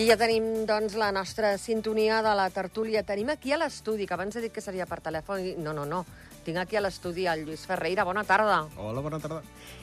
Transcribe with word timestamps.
I 0.00 0.06
ja 0.08 0.14
tenim, 0.16 0.44
doncs, 0.68 0.94
la 0.96 1.10
nostra 1.12 1.50
sintonia 1.58 2.20
de 2.24 2.30
la 2.38 2.46
tertúlia. 2.54 3.02
Tenim 3.04 3.28
aquí 3.32 3.50
a 3.52 3.58
l'estudi, 3.60 4.06
que 4.06 4.14
abans 4.14 4.36
he 4.38 4.42
dit 4.44 4.52
que 4.54 4.62
seria 4.64 4.86
per 4.86 5.00
telèfon. 5.04 5.40
i 5.44 5.54
No, 5.58 5.74
no, 5.76 5.84
no. 5.84 6.04
Tinc 6.44 6.56
aquí 6.62 6.76
a 6.78 6.80
l'estudi 6.80 7.26
el 7.28 7.42
Lluís 7.44 7.66
Ferreira. 7.68 8.04
Bona 8.08 8.22
tarda. 8.24 8.62
Hola, 8.80 9.02
bona 9.04 9.18
tarda. 9.20 9.42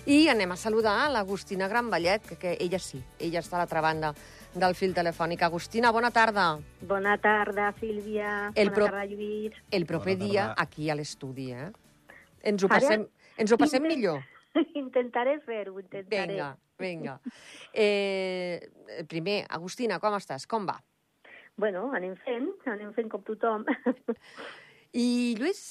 I 0.09 0.27
anem 0.31 0.51
a 0.51 0.57
saludar 0.57 0.95
l'Agustina 1.13 1.67
Granvallet, 1.69 2.23
que, 2.25 2.37
que 2.37 2.55
ella 2.59 2.79
sí, 2.79 3.03
ella 3.19 3.43
està 3.43 3.57
a 3.57 3.61
l'altra 3.61 3.81
banda 3.85 4.13
del 4.55 4.73
fil 4.79 4.95
telefònic. 4.95 5.43
Agustina, 5.45 5.91
bona 5.91 6.09
tarda. 6.09 6.47
Bona 6.81 7.17
tarda, 7.21 7.73
Sílvia. 7.79 8.51
El 8.55 8.69
Bona 8.71 8.75
pro- 8.75 8.85
tarda, 8.89 9.05
Lluís. 9.05 9.53
El 9.69 9.85
proper 9.85 10.15
Bona 10.17 10.25
dia 10.31 10.47
tarda. 10.47 10.63
aquí 10.63 10.89
a 10.89 10.95
l'estudi, 10.95 11.51
eh? 11.51 11.69
Ens 12.41 12.63
ho 12.63 12.67
Ara? 12.71 12.79
passem, 12.79 13.05
ens 13.37 13.51
ho 13.51 13.57
passem 13.57 13.83
Intent- 13.83 13.95
millor. 13.97 14.23
intentaré 14.73 15.37
fer-ho, 15.45 15.77
intentaré. 15.79 16.25
Vinga, 16.33 16.55
vinga. 16.79 17.19
Eh, 17.73 18.69
primer, 19.09 19.45
Agustina, 19.49 19.99
com 19.99 20.15
estàs? 20.17 20.45
Com 20.47 20.65
va? 20.69 20.77
Bueno, 21.57 21.87
anem 21.97 22.13
fent, 22.21 22.51
anem 22.69 22.93
fent 22.93 23.09
com 23.09 23.21
tothom. 23.25 23.63
I 24.93 25.35
Lluís, 25.39 25.61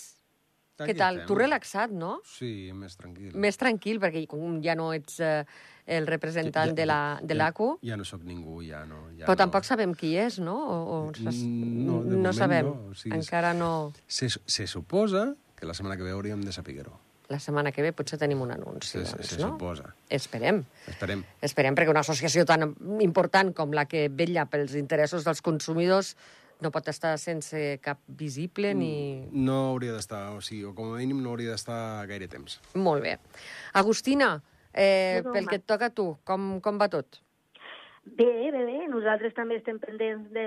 Aquí 0.79 0.91
què 0.93 0.97
tal? 0.99 1.21
estem. 1.23 1.29
Tu 1.31 1.35
relaxat, 1.39 1.91
no? 1.95 2.19
Sí, 2.27 2.71
més 2.75 2.97
tranquil. 2.99 3.31
Més 3.39 3.57
tranquil, 3.57 4.01
perquè 4.03 4.27
com 4.29 4.59
ja 4.65 4.75
no 4.77 4.91
ets 4.93 5.21
eh, 5.25 5.45
el 5.87 6.07
representant 6.11 6.75
Ja- 6.75 6.77
de 6.77 6.87
la 6.91 6.99
de 7.23 7.33
ja- 7.35 7.39
l'ACU, 7.39 7.69
Ja 7.87 7.97
no 7.97 8.05
sóc 8.05 8.25
ningú, 8.27 8.59
ja 8.67 8.83
no... 8.85 9.07
Ja 9.17 9.25
però 9.25 9.37
no. 9.39 9.43
tampoc 9.47 9.65
sabem 9.65 9.95
qui 9.95 10.17
és, 10.21 10.41
no? 10.43 10.57
O, 10.59 10.77
o 11.07 11.15
saps- 11.15 11.41
no, 11.47 12.03
de 12.03 12.11
no 12.11 12.19
moment 12.19 12.35
sabem. 12.35 12.67
no, 12.67 12.91
o 12.91 12.95
sigui, 12.95 13.17
Encara 13.17 13.55
no... 13.55 13.93
Se, 14.07 14.29
se 14.29 14.67
suposa 14.67 15.37
que 15.57 15.65
la 15.67 15.73
setmana 15.73 15.97
que 15.97 16.03
ve 16.03 16.11
hauríem 16.13 16.43
de 16.45 16.53
saber-ho. 16.53 16.99
La 17.29 17.41
setmana 17.43 17.73
que 17.75 17.83
ve 17.83 17.91
potser 17.97 18.19
tenim 18.21 18.41
un 18.45 18.53
anunci, 18.55 18.93
Se, 18.93 19.05
se, 19.05 19.17
doncs, 19.17 19.29
se 19.35 19.41
no? 19.41 19.49
suposa. 19.57 19.95
Esperem. 20.09 20.61
Esperem. 20.87 21.25
Esperem, 21.43 21.75
perquè 21.75 21.91
una 21.91 22.05
associació 22.07 22.45
tan 22.47 22.69
important 23.03 23.51
com 23.57 23.75
la 23.75 23.87
que 23.91 24.07
vetlla 24.09 24.47
pels 24.47 24.77
interessos 24.79 25.27
dels 25.27 25.43
consumidors 25.43 26.15
no 26.63 26.71
pot 26.73 26.87
estar 26.89 27.17
sense 27.21 27.59
cap 27.85 27.99
visible 28.07 28.73
ni... 28.79 29.27
No 29.33 29.73
hauria 29.73 29.93
d'estar, 29.93 30.31
o 30.33 30.41
sigui, 30.41 30.65
o 30.65 30.73
com 30.77 30.95
a 30.95 31.01
mínim 31.03 31.19
no 31.25 31.35
hauria 31.35 31.53
d'estar 31.53 32.07
gaire 32.09 32.29
temps. 32.33 32.61
Molt 32.79 33.05
bé. 33.05 33.19
Agustina, 33.77 34.37
eh, 34.73 35.21
pel 35.27 35.51
que 35.51 35.59
et 35.61 35.67
toca 35.69 35.91
a 35.91 35.95
tu, 35.95 36.15
com, 36.25 36.57
com 36.65 36.79
va 36.81 36.89
tot? 36.93 37.21
Bé, 38.07 38.51
bé, 38.55 38.61
bé. 38.65 38.87
Nosaltres 38.89 39.35
també 39.35 39.57
estem 39.59 39.81
pendents 39.83 40.29
de, 40.33 40.45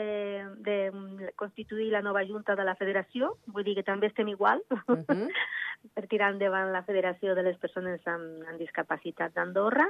de 0.64 1.32
constituir 1.36 1.90
la 1.92 2.02
nova 2.02 2.24
junta 2.26 2.56
de 2.56 2.64
la 2.64 2.76
federació. 2.80 3.34
Vull 3.52 3.66
dir 3.68 3.76
que 3.76 3.84
també 3.84 4.08
estem 4.08 4.30
igual 4.32 4.64
Mhm. 4.88 5.28
per 5.96 6.08
tirar 6.12 6.32
endavant 6.34 6.72
la 6.74 6.82
Federació 6.84 7.36
de 7.36 7.44
les 7.44 7.58
Persones 7.58 8.02
amb, 8.08 8.42
amb 8.50 8.60
Discapacitat 8.60 9.32
d'Andorra. 9.36 9.86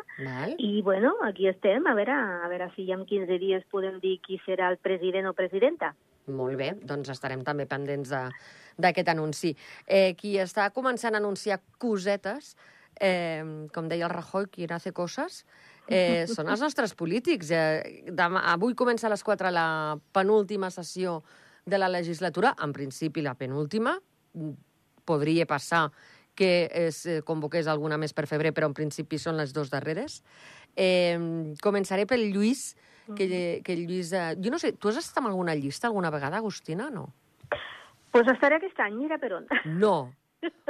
I, 0.57 0.81
bueno, 0.85 1.15
aquí 1.25 1.47
estem, 1.49 1.85
a 1.87 1.93
veure, 1.97 2.13
a 2.13 2.47
veure 2.49 2.67
si 2.75 2.85
en 2.91 3.05
15 3.09 3.39
dies 3.41 3.63
podem 3.71 3.99
dir 3.99 4.19
qui 4.21 4.37
serà 4.45 4.69
el 4.69 4.77
president 4.77 5.25
o 5.29 5.33
presidenta. 5.33 5.95
Molt 6.27 6.57
bé, 6.61 6.75
doncs 6.85 7.09
estarem 7.09 7.41
també 7.43 7.65
pendents 7.65 8.09
de- 8.09 8.29
d'aquest 8.77 9.09
anunci. 9.09 9.55
Eh, 9.87 10.13
qui 10.15 10.35
està 10.37 10.69
començant 10.71 11.15
a 11.15 11.17
anunciar 11.17 11.59
cosetes, 11.79 12.55
eh, 13.01 13.41
com 13.73 13.87
deia 13.89 14.05
el 14.05 14.11
Rajoy, 14.13 14.45
qui 14.51 14.67
hace 14.69 14.93
coses, 14.93 15.45
eh, 15.89 16.25
són 16.29 16.49
els 16.49 16.61
nostres 16.63 16.93
polítics. 16.95 17.51
Eh, 17.51 18.05
demà, 18.15 18.45
avui 18.53 18.75
comença 18.77 19.07
a 19.07 19.13
les 19.13 19.23
4 19.25 19.51
la 19.51 19.97
penúltima 20.15 20.69
sessió 20.71 21.19
de 21.65 21.77
la 21.77 21.89
legislatura, 21.89 22.55
en 22.63 22.73
principi 22.73 23.21
la 23.21 23.35
penúltima, 23.35 23.97
podria 25.05 25.45
passar 25.49 25.89
que 26.39 26.69
es 26.71 27.05
eh, 27.05 27.21
convoqués 27.27 27.67
alguna 27.67 27.97
més 27.99 28.13
per 28.15 28.23
febrer, 28.29 28.53
però 28.55 28.69
en 28.69 28.75
principi 28.77 29.17
són 29.19 29.35
les 29.35 29.51
dues 29.51 29.71
darreres. 29.73 30.21
Eh, 30.79 31.17
començaré 31.59 32.05
pel 32.07 32.29
Lluís, 32.31 32.77
que, 33.17 33.27
que 33.65 33.73
el 33.75 33.83
Lluís... 33.89 34.13
Eh, 34.13 34.37
jo 34.39 34.53
no 34.53 34.59
sé, 34.61 34.71
tu 34.71 34.87
has 34.87 35.01
estat 35.01 35.19
en 35.19 35.27
alguna 35.33 35.57
llista 35.57 35.89
alguna 35.89 36.13
vegada, 36.13 36.39
Agustina, 36.39 36.87
no? 36.93 37.09
Pues 38.13 38.29
estaré 38.31 38.57
aquest 38.57 38.79
any, 38.85 38.95
mira 39.03 39.19
per 39.19 39.33
on. 39.41 39.49
No. 39.65 40.13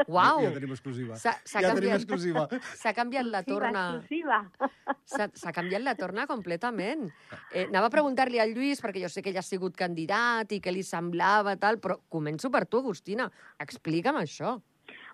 Uau! 0.07 0.40
Ja 0.44 0.52
tenim 0.56 0.72
exclusiva. 0.74 1.16
S'ha 1.19 1.34
s'ha 1.44 1.62
ja 1.62 1.74
tenim 1.75 1.91
canviat, 1.91 2.02
exclusiva. 2.02 2.46
s'ha 2.81 2.94
canviat 2.97 3.28
la 3.30 3.41
torna... 3.44 3.84
Exclusiva. 4.00 4.40
S'ha 5.41 5.52
canviat 5.53 5.81
la 5.84 5.94
torna 6.00 6.25
completament. 6.30 7.07
Eh, 7.52 7.66
anava 7.68 7.88
a 7.90 7.94
preguntar-li 7.94 8.40
al 8.41 8.53
Lluís, 8.56 8.81
perquè 8.81 9.02
jo 9.03 9.09
sé 9.09 9.22
que 9.25 9.31
ell 9.34 9.40
ha 9.41 9.46
sigut 9.46 9.75
candidat 9.78 10.52
i 10.53 10.59
que 10.62 10.72
li 10.74 10.84
semblava 10.85 11.56
tal, 11.62 11.78
però 11.81 11.97
començo 12.09 12.50
per 12.53 12.66
tu, 12.69 12.81
Agustina. 12.81 13.29
Explica'm 13.59 14.18
això. 14.22 14.56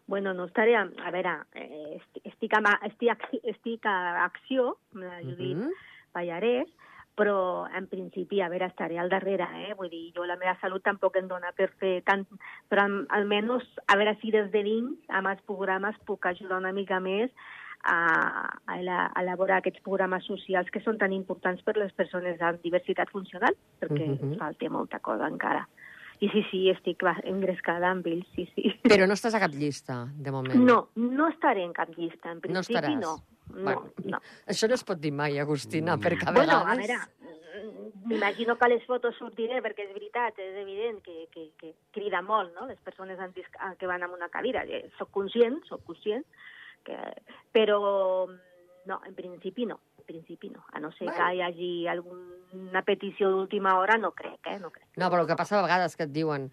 Bueno, 0.07 0.33
no 0.37 0.45
estaré... 0.45 0.75
A, 0.77 0.83
a 1.07 1.11
veure, 1.15 1.35
eh, 1.57 1.97
estic, 1.99 2.25
estic, 2.31 2.53
a, 2.59 2.75
estic, 2.87 3.09
acci- 3.15 3.41
estic 3.55 3.87
a 3.89 3.95
acció, 4.27 4.75
amb 4.93 5.03
la 5.07 5.19
Judit 5.23 5.57
Mhm. 5.57 5.71
Pallarès, 6.15 6.69
però 7.15 7.65
en 7.73 7.87
principi, 7.87 8.41
a 8.41 8.49
veure, 8.49 8.65
estaré 8.67 8.97
al 8.99 9.09
darrere, 9.09 9.47
eh? 9.69 9.73
Vull 9.77 9.89
dir, 9.89 10.11
jo 10.15 10.25
la 10.27 10.35
meva 10.35 10.57
salut 10.59 10.83
tampoc 10.83 11.15
em 11.15 11.27
dona 11.27 11.53
per 11.55 11.69
fer 11.79 12.01
tant, 12.03 12.25
però 12.69 12.83
al- 12.83 13.05
almenys 13.09 13.63
a 13.87 13.95
veure 13.95 14.17
si 14.21 14.31
des 14.31 14.51
de 14.51 14.63
dins, 14.63 14.97
amb 15.09 15.27
els 15.31 15.41
programes, 15.47 15.95
puc 16.05 16.25
ajudar 16.27 16.57
una 16.57 16.73
mica 16.73 16.99
més 16.99 17.31
a, 17.83 17.95
a, 18.65 18.79
ela- 18.79 19.11
a 19.13 19.21
elaborar 19.21 19.59
aquests 19.61 19.79
programes 19.85 20.25
socials 20.25 20.69
que 20.73 20.81
són 20.81 20.97
tan 20.97 21.13
importants 21.13 21.61
per 21.63 21.77
les 21.77 21.93
persones 21.93 22.41
amb 22.41 22.59
diversitat 22.61 23.09
funcional, 23.13 23.55
perquè 23.79 24.07
Mhm. 24.07 24.23
ens 24.31 24.37
falta 24.39 24.69
molta 24.69 24.99
cosa 24.99 25.27
encara. 25.27 25.67
I 26.19 26.29
sí, 26.29 26.43
sí, 26.49 26.69
estic 26.69 27.03
va- 27.03 27.19
engrescada 27.23 27.89
amb 27.91 28.05
ells, 28.07 28.25
sí, 28.35 28.45
sí. 28.55 28.73
Però 28.83 29.05
no 29.07 29.13
estàs 29.13 29.35
a 29.35 29.39
cap 29.39 29.51
llista, 29.51 30.07
de 30.15 30.31
moment. 30.31 30.55
No, 30.55 30.89
no 30.95 31.27
estaré 31.27 31.63
en 31.63 31.73
cap 31.73 31.89
llista, 31.97 32.31
en 32.31 32.37
No 32.37 32.41
principi 32.41 32.73
estaràs. 32.75 32.99
no. 33.01 33.15
No, 33.53 33.63
Bueno, 33.63 33.93
no. 34.03 34.19
Això 34.47 34.67
no 34.67 34.75
es 34.75 34.83
pot 34.83 34.99
dir 34.99 35.11
mai, 35.13 35.37
Agustina, 35.39 35.95
Mm. 35.95 36.01
perquè 36.01 36.27
a 36.27 36.31
Bueno, 36.31 36.57
a 36.57 36.75
vegades... 36.75 36.87
veure, 36.87 37.65
mm, 37.65 38.07
m'imagino 38.09 38.57
que 38.57 38.65
a 38.65 38.67
les 38.69 38.83
fotos 38.85 39.15
sortiré, 39.17 39.61
perquè 39.61 39.85
és 39.87 39.93
veritat, 39.93 40.37
és 40.39 40.55
evident 40.61 41.01
que, 41.03 41.27
que, 41.31 41.51
que 41.57 41.73
crida 41.91 42.21
molt, 42.21 42.53
no?, 42.55 42.65
les 42.67 42.79
persones 42.79 43.19
ah, 43.59 43.73
que 43.77 43.87
van 43.87 44.03
amb 44.03 44.13
una 44.13 44.29
cadira. 44.29 44.63
Eh, 44.65 44.89
Soc 44.97 45.11
conscient, 45.11 45.61
soc 45.69 45.83
conscient, 45.85 46.25
que... 46.83 46.97
però 47.53 48.27
mm, 48.27 48.39
no, 48.87 49.01
en 49.05 49.15
principi 49.15 49.65
no, 49.65 49.79
en 49.97 50.03
principi 50.05 50.49
no. 50.49 50.65
A 50.73 50.79
no 50.79 50.91
ser 50.91 51.07
Bueno. 51.07 51.17
que 51.23 51.35
hi 51.35 51.41
hagi 51.41 51.87
alguna 51.87 52.81
petició 52.83 53.29
d'última 53.31 53.77
hora, 53.79 53.97
no 53.97 54.11
crec, 54.11 54.39
eh, 54.47 54.59
no 54.59 54.69
crec. 54.71 54.87
No, 54.97 55.09
però 55.09 55.21
el 55.21 55.27
que 55.27 55.35
passa 55.35 55.59
a 55.59 55.63
vegades 55.63 55.95
que 55.95 56.03
et 56.03 56.11
diuen 56.11 56.51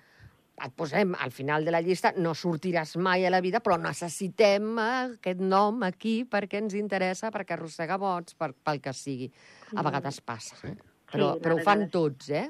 et 0.60 0.74
posem 0.76 1.14
al 1.18 1.32
final 1.32 1.64
de 1.64 1.72
la 1.72 1.80
llista, 1.80 2.12
no 2.16 2.34
sortiràs 2.36 2.96
mai 3.00 3.24
a 3.26 3.30
la 3.32 3.40
vida, 3.40 3.62
però 3.64 3.78
necessitem 3.80 4.76
aquest 4.78 5.40
nom 5.40 5.82
aquí 5.86 6.22
perquè 6.28 6.60
ens 6.60 6.76
interessa, 6.78 7.32
perquè 7.32 7.56
arrossega 7.56 7.96
vots, 7.98 8.36
per, 8.38 8.52
pel 8.52 8.82
que 8.84 8.92
sigui. 8.96 9.30
A 9.74 9.84
vegades 9.86 10.20
passa, 10.20 10.58
eh? 10.68 10.76
Però, 11.12 11.34
Sí, 11.34 11.42
però 11.44 11.56
ho 11.56 11.64
fan 11.64 11.88
tots, 11.92 12.30
eh? 12.30 12.46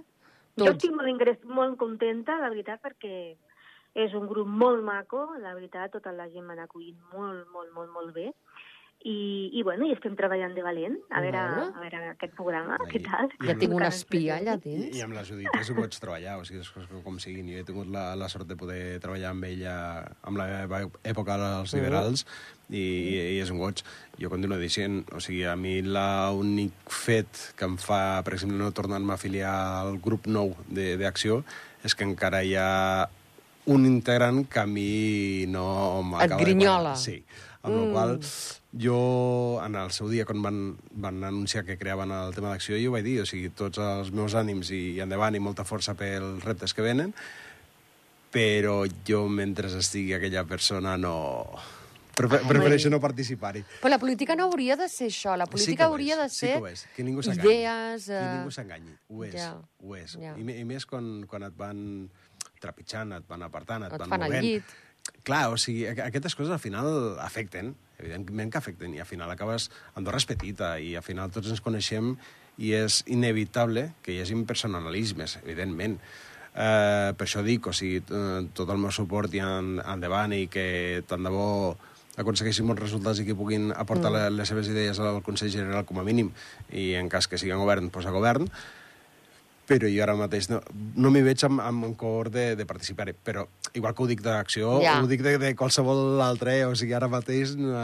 Jo 0.58 0.66
Tots. 0.66 0.76
estic 0.76 0.92
molt, 0.92 1.46
molt 1.48 1.78
contenta, 1.80 2.36
la 2.42 2.50
veritat, 2.52 2.82
perquè 2.82 3.14
és 3.94 4.14
un 4.16 4.26
grup 4.28 4.48
molt 4.48 4.82
maco, 4.84 5.24
la 5.40 5.54
veritat, 5.56 5.92
tota 5.96 6.12
la 6.12 6.28
gent 6.32 6.44
m'ha 6.46 6.56
acollit 6.64 6.96
molt, 7.12 7.46
molt, 7.52 7.72
molt, 7.72 7.90
molt 7.92 8.12
bé. 8.16 8.30
I, 9.04 9.50
i 9.58 9.62
bueno, 9.66 9.82
i 9.88 9.92
estem 9.96 10.14
treballant 10.14 10.52
de 10.54 10.62
valent, 10.62 10.94
a 11.10 11.20
veure, 11.24 11.38
a 11.42 11.80
veure 11.82 12.02
aquest 12.12 12.36
programa, 12.38 12.76
Ai, 12.78 12.86
què 12.92 13.00
tal. 13.02 13.32
Ja 13.42 13.56
tinc 13.58 13.72
una 13.74 13.88
espia 13.90 14.36
allà. 14.38 14.54
I, 14.54 14.62
dins. 14.62 14.94
I 14.94 15.02
amb 15.02 15.16
la 15.16 15.24
Judit 15.26 15.50
ho 15.50 15.74
pots 15.74 15.98
treballar, 15.98 16.36
o 16.38 16.44
sigui, 16.46 16.62
com 17.02 17.18
siguin. 17.18 17.48
Jo 17.50 17.58
he 17.58 17.66
tingut 17.66 17.90
la, 17.90 18.12
la 18.14 18.28
sort 18.30 18.46
de 18.46 18.54
poder 18.60 19.00
treballar 19.02 19.32
amb 19.34 19.48
ella 19.48 19.74
amb 20.22 20.38
la 20.38 20.46
meva 20.52 20.84
època 21.02 21.34
als 21.58 21.74
liberals 21.74 22.22
i, 22.70 22.78
i, 22.78 23.16
i 23.34 23.40
és 23.42 23.50
un 23.50 23.58
goig. 23.58 23.82
Jo 24.22 24.30
continuo 24.30 24.60
dient, 24.62 25.02
o 25.10 25.18
sigui, 25.24 25.42
a 25.50 25.56
mi 25.58 25.80
l'únic 25.82 26.72
fet 26.94 27.48
que 27.58 27.66
em 27.66 27.74
fa, 27.82 28.22
per 28.22 28.36
exemple, 28.38 28.60
no 28.62 28.70
tornar-me 28.70 29.16
a 29.16 29.18
afiliar 29.18 29.56
al 29.82 29.98
grup 29.98 30.30
nou 30.30 30.54
de- 30.70 30.94
d'acció 31.00 31.42
és 31.82 31.96
que 31.98 32.06
encara 32.06 32.44
hi 32.46 32.54
ha 32.54 33.08
un 33.66 33.84
integrant 33.86 34.44
que 34.50 34.58
a 34.62 34.66
mi 34.66 35.44
no 35.50 36.02
m'acaba 36.02 36.38
de 36.38 36.44
grinyola. 36.44 36.92
quadrar. 36.94 36.98
Sí, 36.98 37.24
amb 37.62 37.74
mm. 37.74 37.82
la 37.82 37.92
qual 37.92 38.18
jo, 38.72 38.98
en 39.64 39.76
el 39.76 39.92
seu 39.92 40.08
dia, 40.10 40.24
quan 40.26 40.42
van, 40.42 40.60
van 40.90 41.22
anunciar 41.24 41.64
que 41.64 41.78
creaven 41.78 42.10
el 42.16 42.34
tema 42.34 42.50
d'acció, 42.54 42.78
jo 42.80 42.94
vaig 42.94 43.04
dir, 43.06 43.20
o 43.22 43.28
sigui, 43.28 43.52
tots 43.54 43.80
els 43.82 44.12
meus 44.14 44.34
ànims 44.38 44.72
i, 44.72 44.82
i 44.96 45.02
endavant 45.04 45.36
i 45.36 45.42
molta 45.42 45.66
força 45.68 45.94
pels 45.98 46.42
reptes 46.46 46.74
que 46.74 46.84
venen, 46.84 47.12
però 48.32 48.82
jo, 49.06 49.26
mentre 49.28 49.70
estigui 49.78 50.16
aquella 50.16 50.44
persona, 50.48 50.96
no... 50.96 51.14
Prefer, 52.12 52.42
prefereixo 52.44 52.90
no 52.92 52.98
participar-hi. 53.00 53.62
Però 53.80 53.88
la 53.88 53.98
política 54.00 54.34
no 54.36 54.50
hauria 54.50 54.74
de 54.76 54.84
ser 54.92 55.06
això. 55.08 55.32
La 55.40 55.46
política 55.48 55.86
que 55.86 55.88
ho 55.88 55.94
hauria 55.94 56.18
és, 56.18 56.20
de 56.20 56.26
sí 56.28 56.40
ser 56.42 56.50
que 56.52 56.60
ho 56.60 56.66
és. 56.68 56.82
Que 56.96 57.06
ningú 57.06 57.24
idees... 57.24 58.08
Que 58.10 58.18
eh, 58.18 58.34
ningú 58.36 58.52
s'enganyi. 58.52 58.92
Ho 59.08 59.24
és, 59.24 59.36
ja. 59.38 59.54
ho 59.80 59.96
és. 59.96 60.16
Ja. 60.20 60.34
I, 60.36 60.44
I 60.60 60.66
més 60.68 60.84
quan, 60.88 61.08
quan 61.28 61.48
et 61.48 61.56
van 61.56 61.80
trepitjant, 62.60 63.16
et 63.16 63.28
van 63.28 63.46
apartant, 63.48 63.86
et, 63.88 63.96
Et 63.96 64.04
van 64.04 64.12
fan 64.12 64.26
al 64.26 64.28
movent. 64.28 64.44
llit. 64.44 64.76
Clar, 65.22 65.48
o 65.54 65.58
sigui, 65.58 65.86
aqu- 65.90 66.04
aquestes 66.06 66.34
coses 66.38 66.52
al 66.52 66.62
final 66.62 67.18
afecten, 67.22 67.74
evidentment 67.98 68.50
que 68.50 68.58
afecten, 68.58 68.94
i 68.94 69.02
al 69.02 69.06
final 69.06 69.30
acabes... 69.30 69.70
Andorra 69.94 70.18
és 70.22 70.26
petita 70.26 70.74
i 70.82 70.96
al 70.98 71.06
final 71.06 71.30
tots 71.30 71.50
ens 71.52 71.62
coneixem 71.62 72.16
i 72.58 72.74
és 72.76 73.00
inevitable 73.06 73.92
que 74.02 74.12
hi 74.14 74.20
hagi 74.22 74.36
personalismes, 74.48 75.38
evidentment. 75.44 75.98
Eh, 76.52 77.14
per 77.16 77.24
això 77.24 77.40
dic, 77.46 77.66
o 77.70 77.72
sigui, 77.72 78.02
tot 78.02 78.68
el 78.68 78.82
meu 78.82 78.92
suport 78.92 79.32
i 79.34 79.40
en, 79.40 79.78
endavant 79.80 80.34
i 80.36 80.46
que 80.52 81.02
tant 81.08 81.24
de 81.24 81.32
bo 81.32 81.78
aconsegueixin 82.20 82.68
bons 82.68 82.82
resultats 82.82 83.22
i 83.22 83.24
que 83.24 83.36
puguin 83.38 83.70
aportar 83.72 84.10
mm. 84.12 84.36
les 84.36 84.50
seves 84.50 84.68
idees 84.68 85.00
al 85.00 85.22
Consell 85.24 85.52
General 85.54 85.86
com 85.88 86.02
a 86.02 86.04
mínim 86.04 86.28
i 86.68 86.92
en 86.98 87.08
cas 87.08 87.28
que 87.28 87.40
sigui 87.40 87.56
govern, 87.56 87.88
doncs 87.88 88.08
a 88.10 88.12
govern 88.12 88.50
però 89.68 89.88
jo 89.88 90.02
ara 90.04 90.14
mateix 90.18 90.48
no, 90.50 90.60
no 90.98 91.10
m'hi 91.14 91.22
veig 91.24 91.42
amb, 91.46 91.62
amb 91.62 91.90
cor 92.00 92.30
de, 92.34 92.52
de 92.58 92.66
participar-hi, 92.68 93.14
però 93.14 93.46
igual 93.78 93.94
que 93.94 94.04
ho 94.04 94.08
dic 94.10 94.22
d'acció, 94.24 94.78
Ja. 94.82 94.98
ho 95.00 95.10
dic 95.10 95.22
de, 95.24 95.36
de 95.38 95.52
qualsevol 95.56 96.20
altre, 96.24 96.58
eh? 96.60 96.64
o 96.66 96.74
sigui, 96.78 96.94
ara 96.98 97.08
mateix 97.12 97.54
no, 97.58 97.76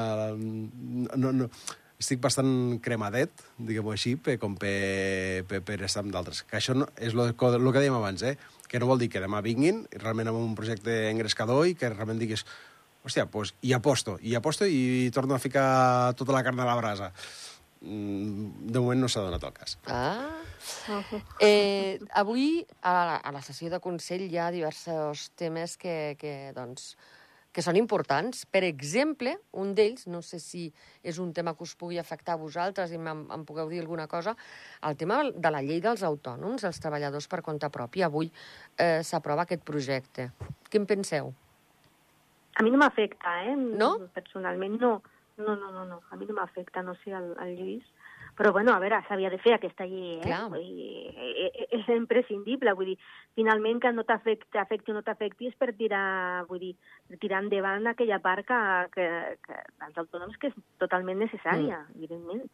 no, 1.17 1.33
no, 1.33 1.51
estic 1.99 2.21
bastant 2.23 2.79
cremadet, 2.83 3.33
diguem-ho 3.59 3.95
així, 3.95 4.15
per, 4.23 4.37
com 4.43 4.55
per, 4.59 5.43
per, 5.51 5.63
per 5.67 5.81
estar 5.87 6.05
amb 6.05 6.15
d'altres. 6.15 6.45
Que 6.47 6.59
això 6.61 6.77
no, 6.79 6.87
és 6.97 7.15
el 7.15 7.35
que, 7.39 7.53
lo 7.59 7.75
que 7.75 7.83
dèiem 7.83 7.99
abans, 7.99 8.23
eh? 8.23 8.37
que 8.69 8.79
no 8.79 8.87
vol 8.91 9.01
dir 9.01 9.09
que 9.11 9.23
demà 9.23 9.41
vinguin 9.43 9.87
realment 9.97 10.29
amb 10.31 10.39
un 10.43 10.55
projecte 10.59 11.09
engrescador 11.09 11.67
i 11.67 11.75
que 11.79 11.91
realment 11.91 12.21
diguis 12.21 12.45
hòstia, 13.07 13.25
doncs 13.33 13.55
hi 13.65 13.73
aposto, 13.73 14.19
hi 14.21 14.35
aposto 14.37 14.67
i 14.69 15.11
torno 15.15 15.35
a 15.35 15.43
ficar 15.43 16.15
tota 16.19 16.35
la 16.35 16.43
carn 16.45 16.61
a 16.61 16.67
la 16.69 16.77
brasa. 16.77 17.13
Mm, 17.81 18.73
De 18.73 18.81
moment 18.81 19.01
no 19.01 19.09
s'ha 19.11 19.23
donat 19.23 19.45
el 19.47 19.53
cas. 19.55 19.77
Ah. 19.87 20.35
Eh, 21.41 21.99
avui, 22.19 22.67
a 22.83 22.93
la, 22.93 23.17
a 23.17 23.33
la 23.33 23.43
sessió 23.45 23.71
de 23.71 23.79
Consell, 23.81 24.27
hi 24.27 24.39
ha 24.39 24.51
diversos 24.51 25.29
temes 25.39 25.77
que, 25.79 26.17
que, 26.19 26.51
doncs, 26.57 26.97
que 27.55 27.63
són 27.65 27.79
importants. 27.79 28.45
Per 28.51 28.65
exemple, 28.67 29.37
un 29.63 29.75
d'ells, 29.79 30.07
no 30.11 30.21
sé 30.23 30.41
si 30.43 30.69
és 31.03 31.21
un 31.23 31.33
tema 31.35 31.55
que 31.55 31.65
us 31.65 31.75
pugui 31.79 31.99
afectar 31.99 32.35
a 32.37 32.41
vosaltres 32.41 32.93
i 32.93 32.99
em, 32.99 33.25
em 33.35 33.45
pugueu 33.49 33.71
dir 33.71 33.81
alguna 33.83 34.09
cosa, 34.11 34.35
el 34.87 34.99
tema 34.99 35.23
de 35.31 35.53
la 35.55 35.63
llei 35.63 35.81
dels 35.85 36.03
autònoms, 36.07 36.67
els 36.69 36.81
treballadors 36.83 37.29
per 37.31 37.43
compte 37.47 37.71
propi. 37.71 38.03
Avui 38.03 38.31
eh, 38.31 39.05
s'aprova 39.07 39.47
aquest 39.47 39.63
projecte. 39.67 40.33
Què 40.69 40.83
en 40.83 40.89
penseu? 40.91 41.33
A 42.59 42.67
mi 42.67 42.75
no 42.75 42.83
m'afecta, 42.83 43.37
eh? 43.47 43.55
No? 43.55 43.95
Personalment, 44.15 44.81
no. 44.83 44.97
No, 45.39 45.55
no, 45.57 45.71
no, 45.73 45.85
no. 45.87 46.01
A 46.11 46.17
mi 46.17 46.27
no 46.27 46.35
m'afecta, 46.35 46.83
no 46.83 46.95
sé, 47.03 47.13
el, 47.15 47.33
el 47.45 47.57
Lluís. 47.59 47.87
Però, 48.39 48.53
bueno, 48.53 48.73
a 48.73 48.79
veure, 48.79 49.01
s'havia 49.09 49.31
de 49.31 49.39
fer 49.43 49.57
aquesta 49.57 49.87
llei, 49.87 50.19
eh? 50.19 50.23
Clar. 50.23 50.45
Vull 50.53 50.63
dir, 50.63 51.15
eh, 51.15 51.67
és 51.79 51.89
imprescindible, 51.95 52.75
vull 52.79 52.93
dir, 52.93 52.97
finalment 53.39 53.81
que 53.83 53.91
no 53.95 54.05
t'afecti 54.07 54.61
afecti 54.63 54.95
o 54.95 54.99
no 54.99 55.03
t'afecti 55.07 55.51
és 55.51 55.57
per 55.59 55.73
tirar, 55.79 56.45
vull 56.51 56.63
dir, 56.63 56.73
tirar 57.19 57.43
endavant 57.43 57.91
aquella 57.91 58.21
part 58.23 58.47
que, 58.47 58.61
que, 58.95 59.09
que 59.43 59.59
als 59.89 59.99
autònoms 60.05 60.39
que 60.39 60.53
és 60.53 60.63
totalment 60.83 61.19
necessària, 61.25 61.83
mm. 61.83 61.99
evidentment. 61.99 62.47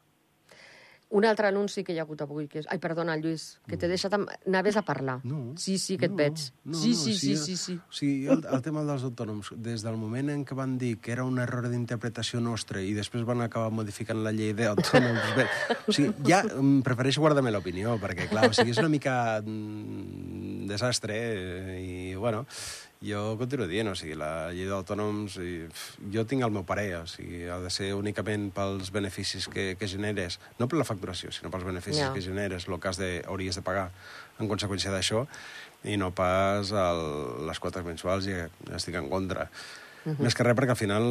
Un 1.14 1.24
altre 1.28 1.46
anunci 1.46 1.84
que 1.84 1.92
hi 1.94 1.98
ha 2.00 2.04
hagut 2.06 2.22
avui, 2.24 2.46
que 2.50 2.58
és... 2.62 2.68
Ai, 2.72 2.80
perdona, 2.82 3.14
Lluís, 3.20 3.58
que 3.68 3.76
t'he 3.78 3.88
deixat... 3.90 4.16
Amb... 4.16 4.30
Anaves 4.48 4.78
a 4.80 4.82
parlar. 4.86 5.18
No. 5.22 5.52
Sí, 5.60 5.76
sí, 5.78 5.98
que 6.00 6.08
et 6.08 6.14
no, 6.14 6.18
veig. 6.18 6.40
No, 6.64 6.78
sí, 6.80 6.94
no, 6.94 7.00
sí, 7.02 7.14
sí, 7.18 7.36
sí, 7.38 7.56
sí. 7.60 7.76
O 7.76 7.94
sigui, 7.94 8.26
el, 8.32 8.42
el 8.50 8.64
tema 8.64 8.82
dels 8.88 9.04
autònoms, 9.06 9.52
des 9.62 9.84
del 9.84 9.98
moment 10.00 10.32
en 10.32 10.42
què 10.48 10.56
van 10.58 10.78
dir 10.80 10.96
que 11.04 11.14
era 11.14 11.26
un 11.28 11.38
error 11.42 11.68
d'interpretació 11.70 12.40
nostra 12.42 12.82
i 12.82 12.94
després 12.96 13.26
van 13.28 13.44
acabar 13.44 13.70
modificant 13.74 14.24
la 14.24 14.34
llei 14.34 14.54
d'autònoms... 14.58 15.34
bé, 15.38 15.46
o 15.84 15.94
sigui, 15.94 16.14
ja 16.26 16.42
mm, 16.46 16.82
prefereixo 16.86 17.22
guardar-me 17.22 17.52
l'opinió, 17.54 17.98
perquè, 18.02 18.26
clar, 18.32 18.48
o 18.50 18.56
sigui, 18.56 18.74
és 18.74 18.82
una 18.82 18.92
mica 18.92 19.16
mm, 19.44 20.66
desastre 20.70 21.20
eh, 21.20 21.78
i, 21.84 21.94
bueno, 22.18 22.44
jo 23.04 23.36
continuo 23.40 23.66
dient, 23.68 23.90
o 23.92 23.94
sigui, 23.98 24.16
la 24.18 24.50
llei 24.54 24.68
d'autònoms, 24.70 25.36
jo 26.14 26.24
tinc 26.28 26.44
el 26.46 26.52
meu 26.54 26.64
parer, 26.68 26.90
o 27.02 27.06
sigui, 27.10 27.44
ha 27.52 27.58
de 27.62 27.70
ser 27.72 27.92
únicament 27.96 28.50
pels 28.56 28.90
beneficis 28.94 29.48
que, 29.52 29.74
que 29.80 29.88
generes, 29.90 30.40
no 30.58 30.68
per 30.68 30.80
la 30.80 30.88
facturació, 30.88 31.32
sinó 31.32 31.52
pels 31.52 31.66
beneficis 31.68 32.02
Ja. 32.04 32.12
que 32.14 32.24
generes, 32.24 32.68
el 32.68 32.80
cas 32.80 32.98
de, 33.00 33.22
hauries 33.28 33.56
de 33.56 33.62
pagar 33.62 33.90
en 34.40 34.48
conseqüència 34.48 34.90
d'això, 34.94 35.26
i 35.84 35.98
no 36.00 36.10
pas 36.16 36.72
el, 36.72 37.02
les 37.46 37.60
quotes 37.60 37.84
mensuals, 37.84 38.26
i 38.26 38.38
estic 38.74 38.96
en 38.96 39.10
contra. 39.12 39.50
Uh 40.04 40.12
-huh. 40.12 40.24
Més 40.24 40.34
que 40.34 40.44
res 40.44 40.56
perquè 40.56 40.70
al 40.70 40.76
final 40.76 41.04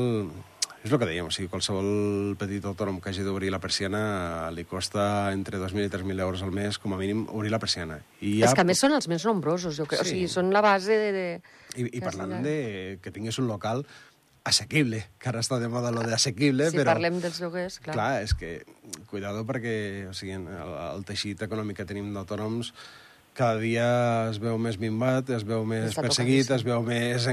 és 0.83 0.91
el 0.91 0.99
que 0.99 1.07
dèiem, 1.07 1.27
o 1.29 1.31
sigui, 1.31 1.47
qualsevol 1.47 2.35
petit 2.39 2.65
autònom 2.67 2.97
que 2.99 3.09
hagi 3.13 3.23
d'obrir 3.23 3.49
la 3.53 3.59
persiana 3.63 4.49
li 4.51 4.65
costa 4.67 5.31
entre 5.31 5.57
2.000 5.61 5.87
i 5.87 5.91
3.000 5.93 6.19
euros 6.25 6.43
al 6.43 6.51
mes, 6.51 6.77
com 6.77 6.91
a 6.93 6.97
mínim, 6.99 7.21
obrir 7.31 7.53
la 7.53 7.59
persiana. 7.63 8.01
I 8.19 8.41
És 8.43 8.51
que 8.53 8.65
a 8.65 8.67
més 8.67 8.81
són 8.83 8.91
els 8.97 9.07
més 9.07 9.23
nombrosos, 9.23 9.77
jo 9.79 9.85
crec. 9.87 10.01
O 10.03 10.03
Sí. 10.03 10.17
sigui, 10.17 10.27
són 10.27 10.51
la 10.51 10.59
base 10.61 10.91
de... 10.99 11.11
de... 11.15 11.27
I, 11.79 11.87
i 11.97 12.01
parlant 12.03 12.43
de 12.43 12.99
que 13.01 13.11
tingués 13.15 13.39
un 13.39 13.47
local 13.47 13.85
assequible, 14.43 15.05
que 15.23 15.29
ara 15.31 15.39
està 15.39 15.55
de 15.61 15.69
moda 15.71 15.89
lo 15.95 16.03
de 16.03 16.13
assequible, 16.17 16.67
si 16.69 16.75
però... 16.75 16.91
parlem 16.97 17.21
dels 17.23 17.39
lloguers, 17.39 17.79
clar. 17.79 17.93
Clar, 17.95 18.11
és 18.27 18.33
que, 18.35 18.49
cuidado 19.07 19.45
perquè 19.47 20.09
o 20.09 20.13
sigui, 20.17 20.35
el, 20.35 20.73
el 20.97 21.05
teixit 21.07 21.41
econòmic 21.47 21.79
que 21.79 21.87
tenim 21.87 22.11
d'autònoms 22.11 22.73
cada 23.33 23.57
dia 23.59 24.29
es 24.29 24.37
veu 24.39 24.57
més 24.61 24.77
minvat, 24.79 25.29
es 25.33 25.43
veu 25.43 25.63
més 25.65 25.89
Està 25.91 26.01
perseguit, 26.05 26.49
es 26.53 26.63
veu 26.63 26.81
més 26.85 27.25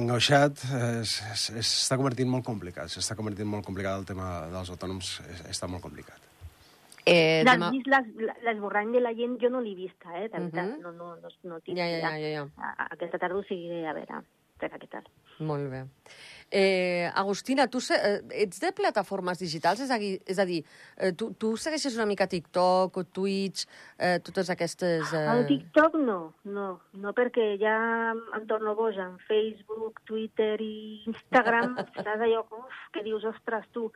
es- 1.33 1.51
s'està 1.53 1.97
convertint 2.01 2.29
molt 2.31 2.45
complicat, 2.45 2.89
s'està 2.89 3.17
convertint 3.19 3.49
molt 3.49 3.65
complicat 3.67 3.99
el 4.01 4.07
tema 4.09 4.47
dels 4.53 4.71
autònoms, 4.71 5.21
es- 5.31 5.45
està 5.57 5.69
molt 5.69 5.83
complicat. 5.83 6.19
Eh, 7.07 7.43
demà... 7.47 7.71
vist 7.73 7.87
l'esborrany 8.45 8.93
de 8.93 9.01
la 9.01 9.15
gent? 9.17 9.39
Jo 9.41 9.49
no 9.51 9.61
l'he 9.65 9.75
vista, 9.75 10.13
eh? 10.19 10.29
De 10.29 10.39
veritat, 10.39 10.67
Mhm. 10.77 10.83
no, 10.83 10.93
no, 10.93 11.17
no, 11.17 11.29
no 11.45 11.61
tinc 11.61 11.79
Ja, 11.79 11.87
ja, 11.89 11.99
ja, 11.99 12.19
ja, 12.19 12.29
ja. 12.29 12.49
A- 12.59 12.89
Aquesta 12.93 13.19
tarda 13.19 13.37
ho 13.37 13.43
seguiré 13.43 13.87
a 13.89 13.93
veure, 13.95 14.13
a 14.13 14.23
veure 14.61 14.79
què 14.79 14.89
tal. 14.91 15.05
Molt 15.41 15.71
bé. 15.71 15.85
Eh, 16.51 17.09
Agustina, 17.15 17.69
tu 17.71 17.81
se, 17.81 17.95
eh, 17.95 18.23
ets 18.43 18.59
de 18.59 18.73
plataformes 18.75 19.39
digitals? 19.39 19.81
És 19.85 19.91
a 19.91 19.99
és 20.03 20.39
a 20.39 20.47
dir 20.49 20.65
eh, 20.97 21.13
tu, 21.15 21.31
tu 21.39 21.53
segueixes 21.57 21.95
una 21.95 22.09
mica 22.11 22.27
TikTok 22.27 22.97
o 22.97 23.05
Twitch, 23.05 23.69
eh, 23.97 24.19
totes 24.19 24.51
aquestes... 24.51 25.13
Eh... 25.15 25.27
El 25.31 25.47
TikTok 25.47 25.95
no, 26.03 26.19
no, 26.45 26.69
no 26.99 27.13
perquè 27.15 27.55
ja 27.61 27.77
em 28.17 28.49
torno 28.51 28.75
boja 28.75 29.07
en 29.07 29.19
Facebook, 29.29 30.03
Twitter 30.11 30.57
i 30.59 31.05
Instagram, 31.07 31.77
saps 31.95 32.11
allò 32.17 32.43
uf, 32.43 32.83
que 32.95 33.07
dius, 33.07 33.25
ostres, 33.31 33.71
tu, 33.71 33.87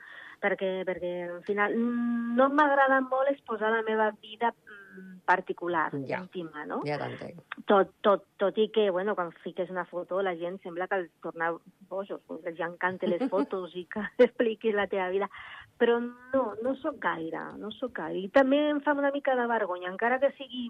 perquè, 0.45 0.71
perquè 0.85 1.13
al 1.31 1.43
final 1.49 1.73
mm, 1.75 2.35
no 2.39 2.51
m'agrada 2.53 3.01
molt 3.09 3.33
exposar 3.33 3.73
la 3.73 3.83
meva 3.87 4.11
vida 4.21 4.53
mm, 4.53 5.23
particular, 5.25 5.89
Ja. 6.05 6.21
íntima, 6.21 6.67
no? 6.69 6.83
Ja 6.85 6.99
t'entenc. 7.01 7.41
Tot, 7.71 7.95
tot, 8.05 8.27
tot 8.37 8.59
i 8.61 8.69
que, 8.69 8.91
bueno, 8.93 9.15
quan 9.17 9.33
fiques 9.43 9.71
una 9.73 9.87
foto 9.89 10.21
la 10.23 10.35
gent 10.37 10.61
sembla 10.63 10.87
que 10.91 11.01
els 11.01 11.11
torna 11.25 11.49
bojos, 11.89 12.21
que 12.29 12.51
els 12.53 12.61
encanta 12.61 13.09
les 13.09 13.25
fotos 13.33 13.73
i 13.75 13.87
que 13.89 14.05
expliquis 14.29 14.77
la 14.77 14.87
teva 14.87 15.09
vida. 15.15 15.31
Però 15.81 15.97
no, 15.99 16.43
no 16.63 16.75
sóc 16.79 17.01
gaire, 17.03 17.41
no 17.59 17.73
sóc 17.75 17.97
gaire. 17.97 18.21
I 18.21 18.29
també 18.31 18.61
em 18.71 18.83
fa 18.85 18.93
una 18.95 19.11
mica 19.11 19.35
de 19.35 19.47
vergonya, 19.51 19.89
encara 19.91 20.21
que 20.23 20.31
sigui 20.37 20.69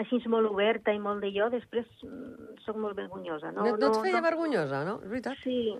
així 0.00 0.22
molt 0.32 0.48
oberta 0.48 0.94
i 0.94 0.98
molt 1.02 1.20
de 1.20 1.28
jo, 1.34 1.50
després 1.52 1.84
mm, 2.06 2.62
sóc 2.64 2.78
molt 2.80 2.96
vergonyosa. 2.96 3.50
No, 3.52 3.66
No, 3.66 3.76
no, 3.76 3.90
et 3.90 3.98
feia 4.06 4.22
vergonyosa, 4.24 4.84
no? 4.88 5.00
És 5.04 5.10
veritat. 5.10 5.36
Sí, 5.42 5.74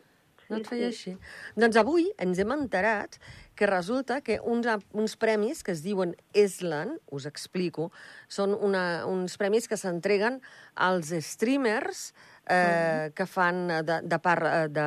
No 0.52 0.60
et 0.62 0.68
feia 0.70 0.90
sí. 0.90 1.14
així. 1.14 1.14
Doncs 1.58 1.78
avui 1.80 2.08
ens 2.22 2.40
hem 2.42 2.52
enterat 2.54 3.18
que 3.58 3.68
resulta 3.68 4.20
que 4.24 4.38
uns, 4.40 4.68
uns 4.92 5.16
premis 5.20 5.62
que 5.62 5.74
es 5.74 5.82
diuen 5.84 6.14
Eslan, 6.32 6.96
us 7.12 7.26
explico, 7.28 7.90
són 8.28 8.54
una, 8.56 9.04
uns 9.08 9.36
premis 9.40 9.68
que 9.68 9.78
s'entreguen 9.80 10.40
als 10.74 11.12
streamers 11.26 12.10
eh, 12.48 13.10
que 13.14 13.26
fan 13.28 13.66
de, 13.86 14.00
de 14.08 14.20
part 14.22 14.48
eh, 14.48 14.68
de 14.72 14.86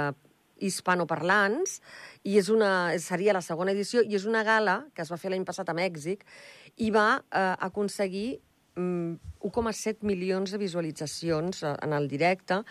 hispanoparlants 0.65 1.79
i 2.23 2.37
és 2.39 2.49
una, 2.49 2.95
seria 3.03 3.35
la 3.35 3.43
segona 3.43 3.73
edició 3.75 4.01
i 4.03 4.15
és 4.15 4.25
una 4.25 4.43
gala 4.47 4.85
que 4.95 5.03
es 5.03 5.11
va 5.11 5.19
fer 5.19 5.31
l'any 5.33 5.45
passat 5.47 5.69
a 5.69 5.75
Mèxic 5.75 6.23
i 6.81 6.91
va 6.95 7.07
eh, 7.19 7.55
aconseguir 7.67 8.27
mm, 8.37 8.44
1,7 8.75 10.03
milions 10.03 10.51
de 10.51 10.59
visualitzacions 10.59 11.63
eh, 11.63 11.75
en 11.81 11.93
el 11.93 12.09
directe 12.11 12.61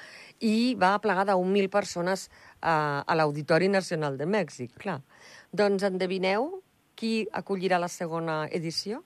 i 0.41 0.75
va 0.81 0.99
plegar 1.01 1.25
de 1.29 1.37
1.000 1.39 1.71
persones 1.73 2.29
eh, 2.29 2.69
a 2.69 3.17
l'Auditori 3.17 3.69
Nacional 3.69 4.19
de 4.21 4.27
Mèxic, 4.27 4.77
clar. 4.79 5.01
Doncs 5.53 5.87
endevineu 5.89 6.63
qui 6.95 7.27
acollirà 7.33 7.81
la 7.81 7.89
segona 7.89 8.45
edició? 8.53 9.03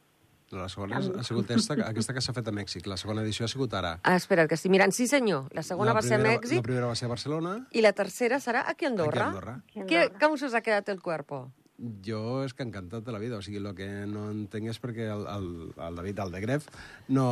La 0.50 0.68
segona 0.72 0.96
ha 0.96 1.24
sigut 1.26 1.50
aquesta, 1.50 1.76
aquesta 1.84 2.14
que 2.16 2.22
s'ha 2.24 2.32
fet 2.32 2.46
a 2.48 2.52
Mèxic. 2.56 2.86
La 2.88 2.96
segona 2.96 3.20
edició 3.20 3.44
ha 3.44 3.50
sigut 3.52 3.74
ara. 3.76 3.98
Ah, 4.00 4.16
espera, 4.16 4.46
que 4.48 4.56
estic 4.56 4.72
mirant. 4.72 4.94
Sí, 4.96 5.04
senyor. 5.06 5.50
La 5.52 5.62
segona 5.62 5.92
la 5.92 5.98
va 5.98 6.02
ser 6.02 6.16
a 6.16 6.22
primera, 6.22 6.40
Mèxic 6.40 6.62
La 6.62 6.68
primera 6.70 6.88
va 6.88 6.96
ser 6.96 7.04
a 7.04 7.12
Barcelona, 7.12 7.54
i 7.76 7.84
la 7.84 7.92
tercera 7.92 8.40
serà 8.40 8.64
aquí 8.66 8.88
a 8.88 8.88
Andorra. 8.88 9.10
aquí 9.10 9.20
a 9.20 9.28
Andorra. 9.28 9.56
Aquí 9.68 9.80
a 9.80 9.84
¿Qué, 9.84 9.98
Andorra. 10.06 10.18
¿Cómo 10.20 10.38
se 10.38 10.46
os 10.46 10.54
ha 10.54 10.62
quedado 10.62 10.92
el 10.92 11.02
cuerpo? 11.02 11.52
Jo 11.78 12.42
és 12.42 12.54
que 12.58 12.64
encantat 12.66 13.04
de 13.06 13.12
la 13.14 13.20
vida, 13.22 13.38
o 13.38 13.44
sigui, 13.44 13.60
el 13.62 13.70
que 13.78 13.86
no 14.10 14.24
entenc 14.32 14.72
és 14.72 14.80
perquè 14.82 15.06
el, 15.14 15.22
el, 15.30 15.46
el 15.76 16.00
David, 16.00 16.24
el 16.24 16.34
de 16.34 16.40
Gref, 16.42 16.66
no, 17.14 17.28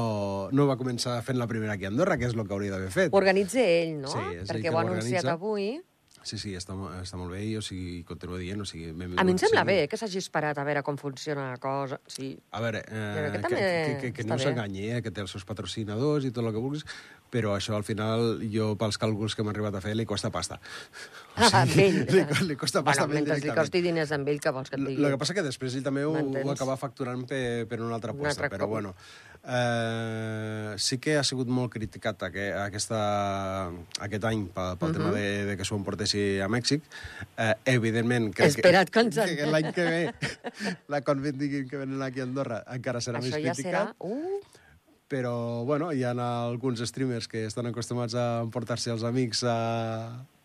no 0.54 0.68
va 0.70 0.78
començar 0.78 1.18
fent 1.26 1.40
la 1.40 1.48
primera 1.50 1.74
aquí 1.74 1.88
a 1.88 1.90
Andorra, 1.90 2.14
que 2.20 2.28
és 2.30 2.36
el 2.36 2.46
que 2.46 2.54
hauria 2.54 2.76
d'haver 2.76 2.92
fet. 2.94 3.10
Ho 3.10 3.18
organitza 3.18 3.58
ell, 3.58 3.96
no? 4.04 4.14
Sí, 4.14 4.22
és 4.36 4.44
ell 4.44 4.52
Perquè 4.52 4.68
que 4.68 4.74
ho 4.74 4.78
ha 4.78 4.86
anunciat 4.86 5.34
avui. 5.34 5.70
Sí, 6.26 6.38
sí, 6.42 6.52
està, 6.58 6.74
està 6.98 7.18
molt 7.18 7.30
bé 7.30 7.44
i 7.46 7.52
o 7.54 7.60
sigui, 7.62 8.00
continuo 8.06 8.38
dient, 8.40 8.58
o 8.62 8.66
sigui, 8.66 8.88
A 8.90 9.24
mi 9.26 9.34
em 9.34 9.38
sembla 9.38 9.62
sí. 9.62 9.68
bé 9.68 9.76
que 9.90 9.98
s'hagi 9.98 10.18
esperat 10.18 10.58
a 10.58 10.64
veure 10.66 10.82
com 10.86 10.98
funciona 10.98 11.52
la 11.52 11.60
cosa. 11.62 12.00
Sí. 12.10 12.32
A 12.50 12.62
veure, 12.64 12.80
eh, 12.86 13.28
que 13.36 13.42
que, 13.42 13.50
que, 13.50 13.94
que, 14.00 14.10
que 14.16 14.26
no 14.26 14.38
s'enganyi, 14.42 14.88
eh, 14.96 15.02
que 15.04 15.12
té 15.14 15.22
els 15.22 15.30
seus 15.30 15.46
patrocinadors 15.46 16.26
i 16.26 16.32
tot 16.34 16.42
el 16.42 16.50
que 16.56 16.62
vulguis, 16.64 16.82
però 17.30 17.54
això 17.56 17.75
al 17.76 17.85
final, 17.85 18.40
jo 18.52 18.75
pels 18.80 18.97
càlculs 18.99 19.35
que 19.37 19.42
m'he 19.45 19.50
arribat 19.52 19.75
a 19.76 19.80
fer, 19.85 19.95
li 19.97 20.06
costa 20.06 20.30
pasta. 20.30 20.61
Ah, 21.37 21.50
amb 21.66 21.75
ell. 21.76 21.99
li, 22.09 22.23
li 22.49 22.54
costa 22.56 22.80
pasta 22.80 23.04
bueno, 23.04 23.18
mentre 23.21 23.35
li 23.45 23.52
costi 23.52 23.83
diners 23.85 24.09
amb 24.16 24.25
ell, 24.33 24.38
que 24.40 24.49
vols 24.56 24.71
que 24.73 24.78
et 24.78 24.87
digui? 24.87 25.04
El 25.04 25.11
que 25.12 25.18
passa 25.21 25.35
que 25.37 25.42
després 25.45 25.75
ell 25.76 25.83
també 25.85 26.06
ho, 26.09 26.14
ho 26.16 26.50
acaba 26.54 26.78
facturant 26.80 27.26
per, 27.28 27.66
per 27.68 27.76
una 27.85 27.99
altra 27.99 28.14
Un 28.14 28.23
aposta, 28.23 28.47
altre 28.47 28.49
però 28.56 28.64
cop. 28.64 28.71
bueno. 28.73 28.95
Eh, 29.47 30.75
sí 30.80 30.97
que 30.99 31.18
ha 31.21 31.23
sigut 31.28 31.47
molt 31.52 31.71
criticat 31.75 32.25
aqu 32.26 32.47
aquesta, 32.64 32.99
aquest 34.02 34.25
any 34.26 34.47
pel, 34.54 34.78
pel 34.80 34.97
tema 34.97 35.11
Mhm. 35.11 35.14
de, 35.14 35.45
de 35.50 35.56
que 35.61 35.64
s'ho 35.68 35.76
emportessi 35.76 36.40
a 36.40 36.49
Mèxic. 36.49 36.83
Eh, 37.37 37.52
evidentment... 37.76 38.33
crec 38.35 38.56
Espera't 38.56 38.90
que 38.90 39.04
que, 39.11 39.37
que 39.37 39.47
l'any 39.52 39.73
que 39.76 39.85
ve, 39.85 40.02
la 40.92 41.02
quan 41.02 41.23
diguin 41.23 41.68
que 41.68 41.76
venen 41.85 42.02
aquí 42.02 42.21
a 42.21 42.26
Andorra, 42.26 42.62
encara 42.75 43.00
serà 43.04 43.21
Això 43.21 43.37
més 43.37 43.45
ja 43.45 43.54
serà... 43.54 43.85
criticat. 43.92 43.97
Uh, 44.00 44.40
però 45.08 45.64
bueno, 45.64 45.92
hi 45.92 46.02
ha 46.04 46.14
alguns 46.14 46.82
streamers 46.82 47.28
que 47.28 47.44
estan 47.46 47.68
acostumats 47.70 48.14
a 48.18 48.40
emportar-se 48.42 48.90
els 48.90 49.04
amics 49.06 49.44
a, 49.46 49.58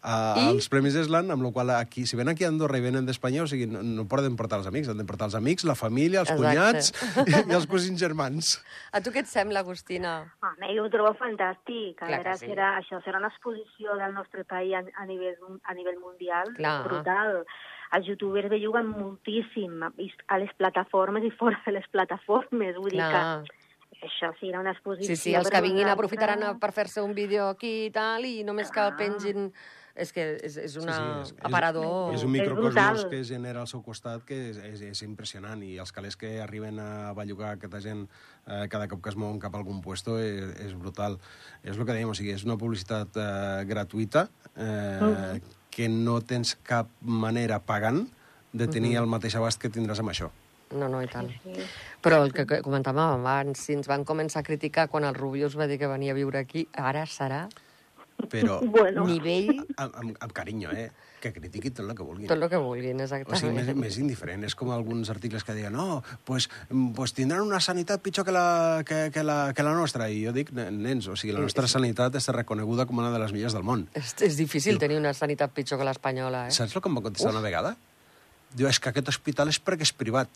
a, 0.01 0.13
I? 0.37 0.43
als 0.51 0.67
Premis 0.69 0.95
Eslan, 1.01 1.31
amb 1.33 1.45
la 1.45 1.51
qual 1.53 1.71
aquí, 1.73 2.05
si 2.05 2.17
ven 2.19 2.29
aquí 2.29 2.45
a 2.45 2.51
Andorra 2.53 2.77
i 2.77 2.83
venen 2.85 3.07
d'Espanya, 3.07 3.41
o 3.43 3.49
sigui, 3.49 3.65
no, 3.69 3.81
no 3.81 4.05
poden 4.11 4.37
portar 4.37 4.59
els 4.61 4.69
amics, 4.69 4.91
han 4.91 5.01
de 5.01 5.07
portar 5.09 5.31
els 5.31 5.37
amics, 5.39 5.65
la 5.65 5.77
família, 5.79 6.21
els 6.21 6.33
Exacte. 6.33 6.45
cunyats 6.45 7.25
i, 7.25 7.51
i 7.51 7.57
els 7.57 7.67
cosins 7.71 8.01
germans. 8.01 8.53
A 8.93 9.01
tu 9.01 9.13
què 9.13 9.25
et 9.25 9.31
sembla, 9.31 9.65
Agustina? 9.65 10.15
Home, 10.45 10.69
jo 10.77 10.85
ho 10.85 10.93
trobo 10.93 11.15
fantàstic. 11.19 11.97
A 11.97 12.07
Clar 12.07 12.21
veure, 12.21 12.37
sí. 12.37 12.51
serà, 12.51 12.71
això 12.81 13.01
serà 13.05 13.21
una 13.21 13.33
exposició 13.33 13.97
del 13.99 14.13
nostre 14.17 14.45
país 14.45 14.77
a, 14.77 14.85
a, 14.85 15.09
nivell, 15.09 15.37
a 15.65 15.77
nivell 15.77 16.01
mundial 16.01 16.53
Clar. 16.57 16.81
brutal. 16.85 17.41
Els 17.97 18.05
youtubers 18.07 18.47
belluguen 18.47 18.87
moltíssim 18.87 19.81
a 19.83 20.37
les 20.39 20.53
plataformes 20.55 21.25
i 21.27 21.33
fora 21.35 21.57
de 21.65 21.73
les 21.75 21.89
plataformes. 21.91 22.77
Vull 22.77 22.93
dir 22.93 23.01
Clar. 23.01 23.41
que 23.43 23.60
això 24.01 24.31
sí, 24.39 24.49
era 24.49 24.59
una 24.59 24.71
exposició... 24.71 25.15
Sí, 25.15 25.21
sí, 25.29 25.35
els 25.35 25.49
que 25.49 25.61
vinguin 25.61 25.87
aprofitaran 25.87 26.43
a- 26.43 26.55
per 26.59 26.71
fer-se 26.73 27.01
un 27.01 27.13
vídeo 27.15 27.47
aquí 27.49 27.85
i 27.87 27.91
tal, 27.91 28.25
i 28.25 28.43
només 28.43 28.71
que 28.71 28.79
el 28.81 28.93
Ah. 28.93 28.97
pengin... 28.97 29.53
És 29.93 30.13
que 30.15 30.23
és, 30.39 30.55
és 30.55 30.75
una 30.79 30.93
Sí, 30.95 31.01
sí, 31.03 31.19
és- 31.19 31.31
és- 31.33 31.43
aparador... 31.43 32.13
És 32.15 32.23
un 32.23 32.31
microcosmos 32.31 33.03
que 33.11 33.17
genera 33.27 33.59
al 33.59 33.67
seu 33.67 33.81
costat 33.83 34.23
que 34.23 34.37
és, 34.51 34.57
és, 34.63 34.81
és 34.87 35.01
impressionant 35.03 35.59
i 35.67 35.73
els 35.83 35.91
calés 35.91 36.15
que 36.15 36.39
arriben 36.41 36.79
a 36.79 37.11
bellugar 37.13 37.57
aquesta 37.57 37.81
gent 37.83 38.05
eh, 38.47 38.69
cada 38.71 38.87
cop 38.87 39.01
que 39.03 39.09
es 39.11 39.17
mouen 39.19 39.37
cap 39.37 39.53
a 39.53 39.59
algun 39.59 39.81
puesto 39.83 40.15
és, 40.17 40.47
és 40.63 40.73
brutal. 40.79 41.19
És 41.61 41.75
el 41.75 41.83
que 41.85 41.91
dèiem, 41.91 42.07
o 42.09 42.15
sigui, 42.15 42.31
és 42.31 42.45
una 42.47 42.55
publicitat 42.57 43.19
eh, 43.19 43.65
gratuïta 43.67 44.29
eh, 44.55 45.41
que 45.69 45.89
no 45.91 46.21
tens 46.23 46.55
cap 46.63 46.87
manera 47.01 47.59
pagant 47.59 48.05
de 48.53 48.67
tenir 48.71 48.95
el 48.95 49.07
mateix 49.11 49.35
abast 49.35 49.59
que 49.59 49.69
tindràs 49.69 49.99
amb 49.99 50.15
això. 50.15 50.31
No, 50.71 50.87
no, 50.87 51.01
i 51.03 51.07
tant. 51.11 51.29
Sí. 51.43 51.65
Però 52.01 52.21
el 52.23 52.31
que 52.33 52.45
comentàvem 52.63 53.19
abans, 53.19 53.59
si 53.59 53.73
ens 53.73 53.87
van 53.91 54.05
començar 54.05 54.39
a 54.41 54.47
criticar 54.47 54.87
quan 54.89 55.03
el 55.03 55.15
Rubius 55.15 55.57
va 55.59 55.67
dir 55.67 55.77
que 55.79 55.87
venia 55.91 56.11
a 56.13 56.15
viure 56.15 56.39
aquí, 56.39 56.67
ara 56.73 57.05
serà 57.05 57.47
Però 58.29 58.59
Bueno, 58.75 59.05
nivell 59.07 59.63
amb, 59.77 59.95
amb, 59.97 60.17
amb 60.19 60.31
carinyo, 60.35 60.69
eh? 60.77 60.91
Que 61.21 61.31
critiquin 61.33 61.73
tot 61.73 61.85
el 61.89 61.95
que 61.97 62.03
vulguin. 62.05 62.27
tot 62.29 62.37
el 62.37 62.49
que 62.49 62.57
vulguin, 62.57 62.99
O 63.01 63.05
sigui, 63.07 63.23
exactament. 63.23 63.55
més, 63.67 63.75
més 63.77 63.97
indiferent. 64.01 64.43
És 64.45 64.55
com 64.57 64.71
alguns 64.73 65.09
articles 65.13 65.43
que 65.45 65.53
diuen 65.57 65.73
no, 65.73 66.03
pues, 66.25 66.47
pues 66.95 67.13
tindran 67.13 67.41
una 67.45 67.59
sanitat 67.59 68.01
pitjor 68.01 68.25
que 68.25 68.31
la, 68.33 68.83
que, 68.85 69.09
que, 69.13 69.23
la, 69.23 69.53
que 69.53 69.63
la 69.65 69.73
nostra. 69.73 70.07
I 70.09 70.23
jo 70.25 70.33
dic, 70.33 70.49
"Nen- 70.53 70.79
nens, 70.81 71.07
o 71.07 71.15
sigui, 71.15 71.33
la 71.33 71.41
nostra 71.41 71.67
sanitat 71.67 72.13
està 72.17 72.33
reconeguda 72.33 72.85
com 72.85 72.97
una 72.97 73.11
de 73.11 73.19
les 73.21 73.33
millors 73.33 73.53
del 73.53 73.63
món. 73.63 73.87
És, 73.93 74.15
és 74.21 74.37
difícil 74.37 74.77
tenir 74.79 74.97
una 74.97 75.13
sanitat 75.13 75.51
pitjor 75.53 75.77
que 75.79 75.85
l'espanyola, 75.85 76.47
eh? 76.47 76.51
Saps 76.51 76.75
el 76.75 76.81
que 76.81 76.89
em 76.89 76.97
va 76.97 77.01
contestar 77.01 77.31
una 77.33 77.41
vegada? 77.41 77.75
Diu, 78.53 78.67
és 78.67 78.79
que 78.79 78.89
aquest 78.89 79.07
hospital 79.09 79.49
és 79.49 79.57
perquè 79.63 79.81
és 79.81 79.93
privat. 79.93 80.29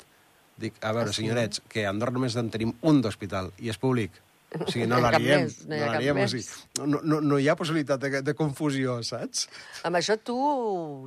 Dic, 0.62 0.78
a 0.82 0.94
veure, 0.96 1.12
senyorets, 1.16 1.62
que 1.72 1.84
a 1.84 1.92
Andorra 1.92 2.16
només 2.16 2.36
en 2.40 2.50
tenim 2.54 2.72
un 2.88 3.02
d'hospital 3.04 3.52
i 3.60 3.72
és 3.74 3.80
públic. 3.80 4.22
O 4.56 4.70
sigui, 4.72 4.86
no 4.88 4.96
No 5.00 5.02
hi 5.02 5.04
ha 5.04 5.08
la 5.08 5.12
cap 5.18 5.26
liem. 5.26 5.42
més, 5.44 5.58
no 5.68 5.80
ha 5.82 5.90
la 5.92 6.04
liem, 6.04 6.22
o 6.24 6.28
sigui, 6.32 6.46
no, 6.94 7.02
no, 7.04 7.20
no 7.32 7.40
hi 7.42 7.50
ha 7.52 7.58
possibilitat 7.60 8.06
de, 8.06 8.22
de 8.24 8.36
confusió, 8.38 9.02
saps? 9.04 9.50
Amb 9.88 10.00
això 10.00 10.16
tu 10.22 10.38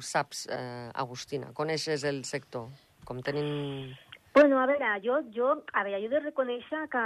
saps, 0.04 0.44
eh, 0.52 0.90
Agustina, 1.04 1.54
coneixes 1.56 2.04
el 2.08 2.24
sector, 2.28 2.68
com 3.08 3.24
tenim... 3.24 3.94
Bueno, 4.34 4.60
a 4.60 4.66
veure, 4.66 4.86
jo, 5.02 5.18
jo, 5.34 5.48
a 5.72 5.82
veure, 5.84 5.98
jo 6.02 6.06
he 6.06 6.12
de 6.12 6.20
reconèixer 6.20 6.84
que, 6.92 7.04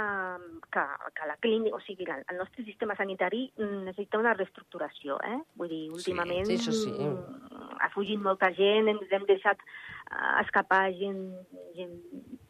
que, 0.75 0.83
que 1.17 1.27
la 1.29 1.37
clínica, 1.41 1.77
o 1.77 1.81
sigui, 1.81 2.05
el, 2.05 2.25
el 2.29 2.37
nostre 2.37 2.65
sistema 2.67 2.97
sanitari 2.99 3.45
mm, 3.57 3.85
necessita 3.87 4.19
una 4.21 4.35
reestructuració, 4.35 5.17
eh? 5.23 5.39
Vull 5.57 5.71
dir, 5.71 5.81
últimament 5.95 6.51
sí, 6.51 6.59
sí. 6.59 6.91
mm, 6.91 7.79
ha 7.79 7.89
fugit 7.95 8.21
molta 8.21 8.51
gent, 8.53 8.91
hem, 8.91 9.01
hem 9.09 9.27
deixat 9.29 9.63
uh, 9.63 10.43
escapar 10.43 10.83
gent, 10.99 11.23
gent 11.77 11.95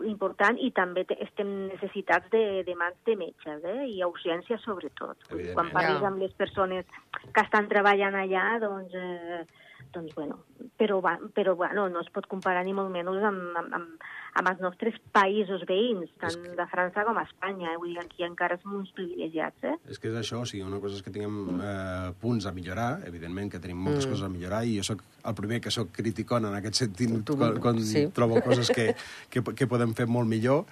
important 0.09 0.57
i 0.59 0.71
també 0.75 1.05
te, 1.07 1.17
estem 1.23 1.53
necessitats 1.69 2.31
de, 2.33 2.63
de 2.67 2.75
mans 2.79 2.97
de 3.07 3.15
metges, 3.19 3.63
eh? 3.63 3.83
I 3.93 4.01
urgències 4.07 4.65
sobretot. 4.65 5.29
Quan 5.53 5.69
parles 5.75 6.03
amb 6.03 6.19
les 6.23 6.33
persones 6.39 6.89
que 7.29 7.45
estan 7.45 7.69
treballant 7.71 8.17
allà, 8.25 8.47
doncs... 8.63 8.97
Eh, 8.97 9.45
doncs, 9.93 10.13
bueno, 10.17 10.39
però, 10.79 10.99
va, 11.03 11.15
però 11.35 11.55
bueno, 11.55 11.87
no 11.89 12.01
es 12.01 12.09
pot 12.13 12.27
comparar 12.31 12.63
ni 12.65 12.73
molt 12.73 12.91
menys 12.91 13.23
amb, 13.23 13.57
amb, 13.59 13.73
amb, 13.77 14.05
amb 14.39 14.49
els 14.49 14.61
nostres 14.63 14.97
països 15.13 15.63
veïns, 15.69 16.09
tant 16.21 16.35
que- 16.41 16.55
de 16.57 16.65
França 16.71 17.05
com 17.05 17.17
a 17.17 17.23
Espanya. 17.27 17.73
Eh? 17.73 17.77
Vull 17.77 17.93
dir, 17.93 17.99
aquí 18.01 18.25
encara 18.25 18.57
som 18.61 18.73
uns 18.79 18.91
privilegiats, 18.97 19.63
eh? 19.63 19.75
És 19.89 19.99
que 19.99 20.09
és 20.09 20.15
això, 20.19 20.41
o 20.41 20.45
sigui, 20.49 20.63
una 20.65 20.79
cosa 20.83 20.97
és 20.97 21.03
que 21.05 21.13
tinguem 21.13 21.59
eh, 21.61 22.13
punts 22.19 22.45
a 22.49 22.51
millorar, 22.51 23.03
evidentment 23.07 23.51
que 23.51 23.61
tenim 23.63 23.77
moltes 23.77 24.07
mm. 24.07 24.09
coses 24.09 24.25
a 24.25 24.29
millorar, 24.33 24.63
i 24.65 24.77
jo 24.79 24.83
sóc 24.83 25.03
el 25.23 25.35
primer 25.37 25.61
que 25.61 25.71
sóc 25.71 25.91
criticón 25.91 26.45
en 26.45 26.55
aquest 26.55 26.83
sentit, 26.83 27.13
Tu- 27.23 27.37
quan, 27.37 27.59
quan 27.61 27.79
sí. 27.79 28.05
sí. 28.05 28.07
trobo 28.13 28.41
coses 28.41 28.69
que, 28.73 28.95
que, 29.31 29.43
que 29.43 29.67
podem 29.69 29.93
fer 29.93 30.07
molt 30.07 30.27
millor, 30.27 30.65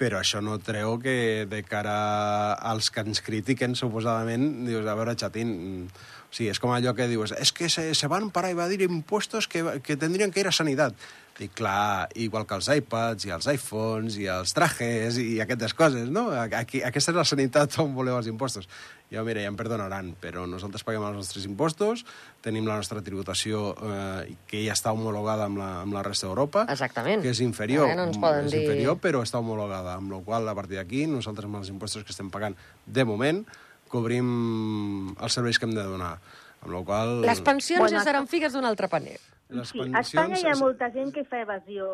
però 0.00 0.18
això 0.20 0.40
no 0.42 0.58
treu 0.58 0.98
que 1.02 1.46
de 1.50 1.62
cara 1.66 2.54
als 2.54 2.90
que 2.90 3.04
ens 3.04 3.22
critiquen, 3.22 3.76
suposadament, 3.78 4.64
dius, 4.66 4.86
a 4.86 4.96
veure, 4.98 5.14
xatín, 5.18 5.52
mm, 5.54 6.06
o 6.30 6.34
sigui, 6.34 6.50
és 6.50 6.58
com 6.58 6.74
allò 6.74 6.94
que 6.98 7.06
dius, 7.10 7.34
és 7.38 7.52
que 7.54 7.70
se, 7.70 7.92
se 7.94 8.10
van 8.10 8.30
parar 8.34 8.50
a 8.50 8.56
evadir 8.56 8.82
impuestos 8.82 9.46
que, 9.46 9.62
que 9.86 9.96
tendrien 9.96 10.34
que 10.34 10.42
ir 10.42 10.48
a 10.50 10.52
sanitat. 10.52 10.98
Dic, 11.34 11.50
clar, 11.58 12.06
igual 12.14 12.44
que 12.46 12.54
els 12.54 12.68
iPads 12.70 13.24
i 13.26 13.32
els 13.34 13.48
iPhones 13.50 14.14
i 14.22 14.28
els 14.30 14.52
trajes 14.54 15.16
i 15.18 15.40
aquestes 15.42 15.72
coses, 15.74 16.06
no? 16.06 16.28
Aquí, 16.30 16.78
aquesta 16.86 17.10
és 17.10 17.16
la 17.18 17.24
sanitat 17.26 17.74
on 17.82 17.90
voleu 17.96 18.14
els 18.20 18.28
impostos. 18.30 18.68
Jo, 19.10 19.24
mira, 19.26 19.42
ja 19.42 19.50
em 19.50 19.56
perdonaran, 19.58 20.12
però 20.22 20.44
nosaltres 20.46 20.84
paguem 20.86 21.02
els 21.08 21.18
nostres 21.18 21.44
impostos, 21.48 22.04
tenim 22.42 22.68
la 22.70 22.76
nostra 22.78 23.02
tributació 23.02 23.74
eh, 23.74 24.36
que 24.46 24.62
ja 24.62 24.76
està 24.78 24.92
homologada 24.94 25.48
amb 25.50 25.58
la, 25.58 25.68
amb 25.82 25.98
la 25.98 26.04
resta 26.06 26.28
d'Europa, 26.30 26.68
Exactament. 26.70 27.26
que 27.26 27.34
és 27.34 27.42
inferior, 27.42 27.90
Ara 27.90 27.98
no 27.98 28.06
ens 28.12 28.22
poden 28.22 28.46
és 28.46 28.54
dir- 28.54 28.62
inferior, 28.62 29.02
però 29.02 29.24
està 29.26 29.42
homologada, 29.42 29.98
amb 29.98 30.14
la 30.14 30.22
qual 30.22 30.48
a 30.48 30.54
partir 30.54 30.78
d'aquí, 30.78 31.04
nosaltres 31.10 31.50
amb 31.50 31.58
els 31.64 31.74
impostos 31.74 32.06
que 32.06 32.14
estem 32.14 32.30
pagant 32.30 32.54
de 32.86 33.04
moment, 33.04 33.42
cobrim 33.90 35.14
els 35.18 35.32
serveis 35.34 35.58
que 35.58 35.66
hem 35.66 35.74
de 35.74 35.82
donar. 35.82 36.16
Amb 36.64 36.72
la 36.78 36.80
qual. 36.86 37.20
Les 37.26 37.42
pensions 37.44 37.82
Bueno, 37.82 37.98
ja 37.98 38.04
seran 38.06 38.26
figues 38.30 38.54
d'un 38.54 38.64
altre 38.64 38.88
paner. 38.88 39.18
Les 39.54 39.70
sí, 39.70 39.80
a 39.80 40.00
Espanya 40.00 40.40
hi 40.40 40.50
ha 40.52 40.56
molta 40.60 40.90
gent 40.94 41.12
que 41.14 41.24
fa 41.30 41.40
evasió 41.44 41.86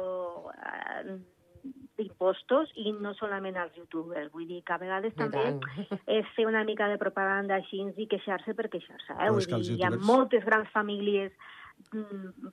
eh, 0.55 1.19
d'impostos 2.01 2.71
i 2.81 2.93
no 2.97 3.13
solament 3.19 3.57
els 3.61 3.75
youtubers. 3.77 4.31
Vull 4.33 4.47
dir 4.49 4.63
que 4.65 4.73
a 4.73 4.81
vegades 4.81 5.13
I 5.13 5.19
també 5.19 5.43
tant. 5.45 5.61
és 6.19 6.29
fer 6.37 6.47
una 6.49 6.65
mica 6.65 6.89
de 6.89 6.97
propaganda 7.03 7.59
així 7.61 7.83
i 8.01 8.07
queixar-se 8.09 8.55
per 8.57 8.71
queixar-se. 8.73 9.13
Eh? 9.19 9.31
Vull 9.31 9.45
dir, 9.45 9.61
hi 9.77 9.83
ha 9.85 9.91
youtubers- 9.91 10.07
moltes 10.09 10.45
grans 10.49 10.71
famílies 10.73 11.33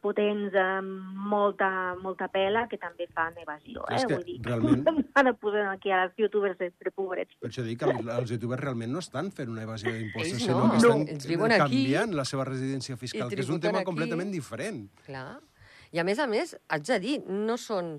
potents 0.02 0.56
amb 0.58 1.16
molta, 1.30 1.70
molta 2.02 2.28
pela 2.34 2.66
que 2.72 2.78
també 2.82 3.08
fan 3.14 3.38
evasió. 3.42 3.84
És 3.94 4.04
Eh? 4.04 4.08
que 4.08 4.16
Vull 4.16 4.26
dir, 4.26 4.38
realment- 4.46 4.84
no 4.88 5.04
han 5.14 5.26
de 5.30 5.34
posar 5.34 5.66
aquí 5.72 5.92
a 5.92 6.04
els 6.08 6.14
youtubers 6.18 6.58
sempre 6.58 6.92
pobrets. 6.92 7.36
Per 7.40 7.50
això 7.50 7.64
dic 7.66 7.80
que 7.80 7.90
els, 7.92 8.06
els 8.18 8.32
youtubers 8.36 8.62
realment 8.64 8.92
no 8.92 9.00
estan 9.00 9.32
fent 9.32 9.50
una 9.54 9.64
evasió 9.64 9.92
d'impostos, 9.94 10.42
sinó 10.42 10.60
no, 10.66 10.72
que 10.72 10.78
estan 10.78 11.00
no, 11.04 11.12
ells 11.16 11.28
viuen 11.28 11.52
aquí 11.52 11.62
canviant 11.64 12.16
la 12.18 12.26
seva 12.26 12.46
residència 12.46 12.98
fiscal, 12.98 13.30
que 13.30 13.42
és 13.42 13.50
un 13.50 13.60
tema 13.64 13.80
aquí. 13.84 13.86
completament 13.92 14.32
diferent. 14.32 14.88
Clar. 15.06 15.40
I 15.92 16.00
a 16.00 16.04
més 16.04 16.20
a 16.20 16.28
més, 16.28 16.58
haig 16.68 16.84
de 16.88 17.00
dir, 17.00 17.18
no 17.28 17.58
són... 17.58 17.98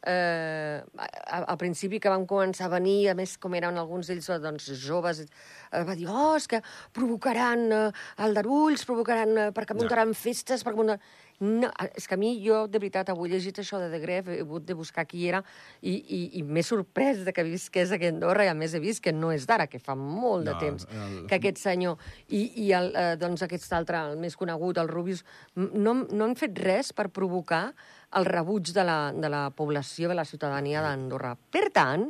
Eh, 0.00 0.80
al 1.28 1.58
principi 1.60 1.98
que 2.00 2.08
van 2.08 2.26
començar 2.26 2.70
a 2.70 2.72
venir, 2.72 3.10
a 3.10 3.14
més 3.14 3.34
com 3.36 3.52
eren 3.58 3.76
alguns 3.76 4.08
d'ells 4.08 4.30
doncs, 4.40 4.70
joves, 4.80 5.20
eh, 5.26 5.82
va 5.84 5.94
dir, 5.94 6.06
oh, 6.08 6.36
és 6.36 6.46
que 6.48 6.62
provocaran 6.96 7.66
eh, 7.72 7.90
aldarulls, 8.16 8.86
provocaran, 8.88 9.36
eh, 9.36 9.50
perquè 9.52 9.76
No. 9.76 9.82
muntaran 9.82 10.14
festes, 10.14 10.64
perquè 10.64 10.76
muntaran... 10.76 11.04
No, 11.40 11.70
és 11.96 12.04
que 12.06 12.14
a 12.14 12.20
mi, 12.20 12.34
jo, 12.44 12.66
de 12.68 12.76
veritat, 12.78 13.08
avui 13.08 13.30
he 13.30 13.38
llegit 13.38 13.56
això 13.62 13.78
de 13.80 13.86
De 13.88 13.98
Gref, 14.02 14.26
he 14.28 14.42
hagut 14.42 14.66
de 14.68 14.74
buscar 14.76 15.06
qui 15.08 15.22
era, 15.30 15.40
i, 15.80 15.94
i, 15.96 16.18
i 16.36 16.42
m'he 16.44 16.60
sorprès 16.62 17.22
de 17.24 17.32
que 17.32 17.44
visqués 17.46 17.90
aquí 17.96 18.10
a 18.10 18.12
Andorra, 18.12 18.44
i 18.44 18.50
a 18.52 18.54
més 18.54 18.74
he 18.76 18.80
vist 18.82 19.00
que 19.00 19.14
no 19.16 19.30
és 19.32 19.46
d'ara, 19.48 19.64
que 19.66 19.80
fa 19.80 19.94
molt 19.96 20.44
de 20.44 20.52
No, 20.52 20.58
temps 20.60 20.84
el- 20.92 21.22
que 21.30 21.38
aquest 21.40 21.56
senyor 21.62 21.96
i, 22.28 22.42
i 22.66 22.72
el, 22.76 22.90
eh, 22.92 23.14
doncs 23.16 23.40
aquest 23.46 23.72
altre, 23.72 24.02
el 24.12 24.20
més 24.20 24.36
conegut, 24.36 24.76
el 24.84 24.92
Rubius, 24.92 25.24
no, 25.56 25.94
no 26.12 26.24
han 26.28 26.36
fet 26.36 26.60
res 26.60 26.92
per 26.92 27.08
provocar 27.08 27.70
el 28.18 28.26
rebuig 28.26 28.74
de 28.74 28.84
la, 28.84 28.98
de 29.16 29.28
la 29.32 29.46
població, 29.54 30.08
de 30.10 30.16
la 30.18 30.24
ciutadania 30.28 30.82
d'Andorra. 30.84 31.36
Per 31.54 31.70
tant, 31.72 32.08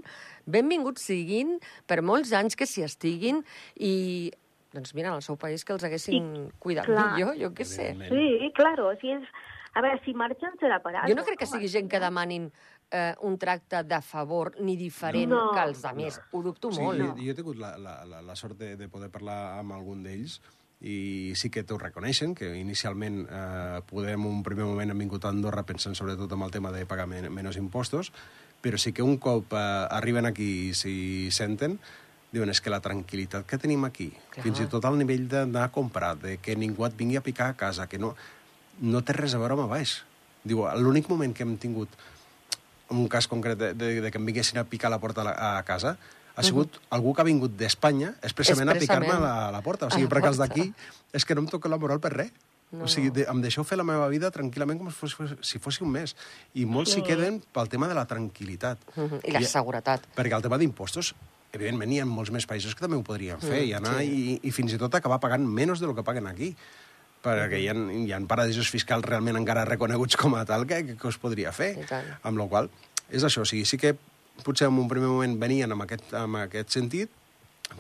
benvinguts 0.50 1.06
siguin 1.06 1.58
per 1.86 2.00
molts 2.02 2.32
anys 2.34 2.56
que 2.58 2.66
s'hi 2.66 2.82
estiguin 2.86 3.42
i, 3.76 4.32
doncs 4.72 4.94
mira, 4.94 5.14
el 5.14 5.22
seu 5.22 5.36
país 5.36 5.64
que 5.64 5.72
els 5.74 5.84
haguessin 5.84 6.50
cuidat 6.58 6.86
clar. 6.86 7.12
millor, 7.14 7.36
jo 7.40 7.50
què 7.54 7.64
sé. 7.64 7.92
Sí, 8.08 8.52
claro. 8.54 8.92
Si 9.00 9.10
és... 9.16 9.24
A 9.70 9.80
veure, 9.84 10.00
si 10.02 10.10
marxen 10.18 10.56
serà 10.58 10.80
per 10.82 10.90
Jo 11.06 11.14
no 11.14 11.22
crec 11.22 11.38
que 11.38 11.46
sigui 11.46 11.68
gent 11.70 11.86
que 11.88 12.00
demanin 12.02 12.48
eh, 12.90 13.14
un 13.22 13.36
tracte 13.38 13.84
de 13.86 14.00
favor 14.02 14.56
ni 14.58 14.74
diferent 14.76 15.30
No. 15.30 15.52
que 15.54 15.62
els 15.62 15.84
altres. 15.84 16.20
Ho 16.32 16.42
dubto 16.42 16.72
Sí, 16.72 16.80
molt. 16.82 16.98
jo, 16.98 17.12
jo 17.14 17.30
he 17.30 17.34
tingut 17.38 17.56
la, 17.56 17.76
la, 17.78 18.04
la, 18.04 18.20
la 18.20 18.34
sort 18.34 18.58
de, 18.58 18.72
de 18.76 18.88
poder 18.88 19.10
parlar 19.14 19.60
amb 19.60 19.72
algun 19.76 20.02
d'ells 20.02 20.40
i 20.80 21.34
sí 21.36 21.50
que 21.54 21.62
t'ho 21.62 21.76
reconeixen, 21.78 22.34
que 22.34 22.48
inicialment 22.58 23.28
eh, 23.30 23.80
podem 23.86 24.26
un 24.26 24.42
primer 24.42 24.64
moment 24.64 24.90
han 24.90 24.98
vingut 24.98 25.24
a 25.24 25.30
Andorra 25.30 25.62
pensant 25.62 25.94
sobretot 25.94 26.32
en 26.32 26.42
el 26.42 26.50
tema 26.50 26.72
de 26.72 26.82
pagar 26.88 27.06
men 27.06 27.28
menys 27.32 27.58
impostos, 27.60 28.10
però 28.64 28.76
sí 28.80 28.90
que 28.92 29.02
un 29.06 29.18
cop 29.22 29.52
eh, 29.54 29.86
arriben 29.92 30.26
aquí 30.26 30.70
i 30.70 30.74
s'hi 30.74 31.28
senten, 31.30 31.78
diuen, 32.32 32.50
és 32.52 32.60
que 32.62 32.70
la 32.70 32.80
tranquil·litat 32.82 33.46
que 33.48 33.58
tenim 33.58 33.84
aquí, 33.88 34.10
Clar. 34.30 34.44
fins 34.44 34.60
i 34.62 34.68
tot 34.70 34.84
al 34.86 34.98
nivell 35.00 35.26
d'anar 35.30 35.64
a 35.66 35.72
comprar, 35.74 36.14
de 36.20 36.36
que 36.38 36.54
ningú 36.56 36.86
et 36.86 36.94
vingui 36.98 37.18
a 37.18 37.24
picar 37.26 37.50
a 37.50 37.56
casa, 37.58 37.88
que 37.90 37.98
no, 37.98 38.14
no 38.80 39.02
té 39.02 39.16
res 39.16 39.34
a 39.34 39.40
veure 39.42 39.58
amb 39.58 39.66
a 39.66 39.70
baix. 39.72 40.00
Diu, 40.44 40.62
l'únic 40.78 41.10
moment 41.10 41.34
que 41.36 41.42
hem 41.42 41.56
tingut 41.60 41.88
un 42.90 43.08
cas 43.10 43.26
concret 43.30 43.58
de, 43.58 43.74
de, 43.74 44.00
de 44.00 44.10
que 44.10 44.18
em 44.18 44.26
vinguessin 44.26 44.58
a 44.58 44.64
picar 44.64 44.88
a 44.88 44.94
la 44.94 45.00
porta 45.02 45.22
a, 45.22 45.24
la, 45.28 45.34
a 45.58 45.62
casa, 45.66 45.96
ha 46.34 46.42
sigut 46.46 46.78
algú 46.94 47.12
que 47.12 47.20
ha 47.20 47.26
vingut 47.26 47.52
d'Espanya 47.58 48.14
expressament, 48.22 48.70
a 48.70 48.76
Expressament. 48.78 49.04
picar-me 49.04 49.12
a 49.12 49.20
la, 49.20 49.48
a 49.48 49.50
la 49.52 49.60
porta. 49.60 49.86
O 49.86 49.90
A 49.90 49.98
sigui, 49.98 50.08
perquè 50.08 50.30
els 50.30 50.38
d'aquí 50.40 50.70
és 51.12 51.26
que 51.26 51.34
no 51.34 51.42
em 51.44 51.50
toca 51.50 51.68
la 51.68 51.76
moral 51.82 52.00
per 52.00 52.14
res. 52.14 52.30
No, 52.70 52.84
o 52.86 52.88
sigui, 52.90 53.10
de, 53.10 53.24
em 53.26 53.40
deixeu 53.42 53.64
fer 53.66 53.80
la 53.80 53.86
meva 53.86 54.06
vida 54.12 54.30
tranquil·lament 54.30 54.78
com 54.78 54.90
si 54.94 55.10
fos, 55.10 55.34
si 55.42 55.58
fos 55.58 55.80
un 55.82 55.90
mes. 55.90 56.14
I 56.54 56.66
molts 56.70 56.94
s'hi 56.94 57.02
queden 57.02 57.40
pel 57.54 57.70
tema 57.72 57.88
de 57.90 57.96
la 57.98 58.06
tranquil·litat. 58.06 58.84
Mhm, 58.94 59.24
I 59.26 59.34
la 59.34 59.42
seguretat. 59.42 60.06
Perquè 60.14 60.36
el 60.38 60.44
tema 60.44 60.58
d'impostos, 60.60 61.14
evidentment, 61.50 61.90
hi 61.90 61.98
ha 61.98 62.06
molts 62.06 62.30
més 62.30 62.46
països 62.46 62.76
que 62.76 62.84
també 62.86 62.96
ho 62.96 63.02
podrien 63.02 63.40
fer, 63.42 63.64
Mm, 63.64 63.66
i 63.66 63.72
anar 63.74 63.96
sí. 63.98 64.06
i, 64.06 64.38
i 64.46 64.54
fins 64.54 64.72
i 64.72 64.78
tot 64.78 64.94
acabar 64.94 65.18
pagant 65.18 65.42
menys 65.42 65.82
de 65.82 65.90
lo 65.90 65.96
que 65.98 66.06
paguen 66.06 66.30
aquí 66.30 66.54
perquè 67.20 67.58
hi 67.60 67.66
ha, 67.68 67.74
hi 67.74 68.12
ha 68.12 68.20
paradisos 68.28 68.70
fiscals 68.72 69.04
realment 69.04 69.36
encara 69.36 69.66
reconeguts 69.68 70.16
com 70.16 70.38
a 70.38 70.44
tal 70.48 70.64
que, 70.66 70.96
que, 70.96 71.08
us 71.08 71.18
podria 71.20 71.52
fer. 71.52 71.74
I. 71.82 72.00
Amb 72.22 72.38
la 72.38 72.46
qual 72.48 72.70
és 73.10 73.26
això, 73.26 73.42
o 73.42 73.48
sigui, 73.48 73.66
sí 73.66 73.76
que 73.76 73.96
potser 74.44 74.70
en 74.70 74.78
un 74.78 74.88
primer 74.88 75.10
moment 75.10 75.36
venien 75.42 75.72
amb 75.74 75.84
aquest, 75.84 76.14
amb 76.14 76.40
aquest 76.46 76.70
sentit, 76.70 77.10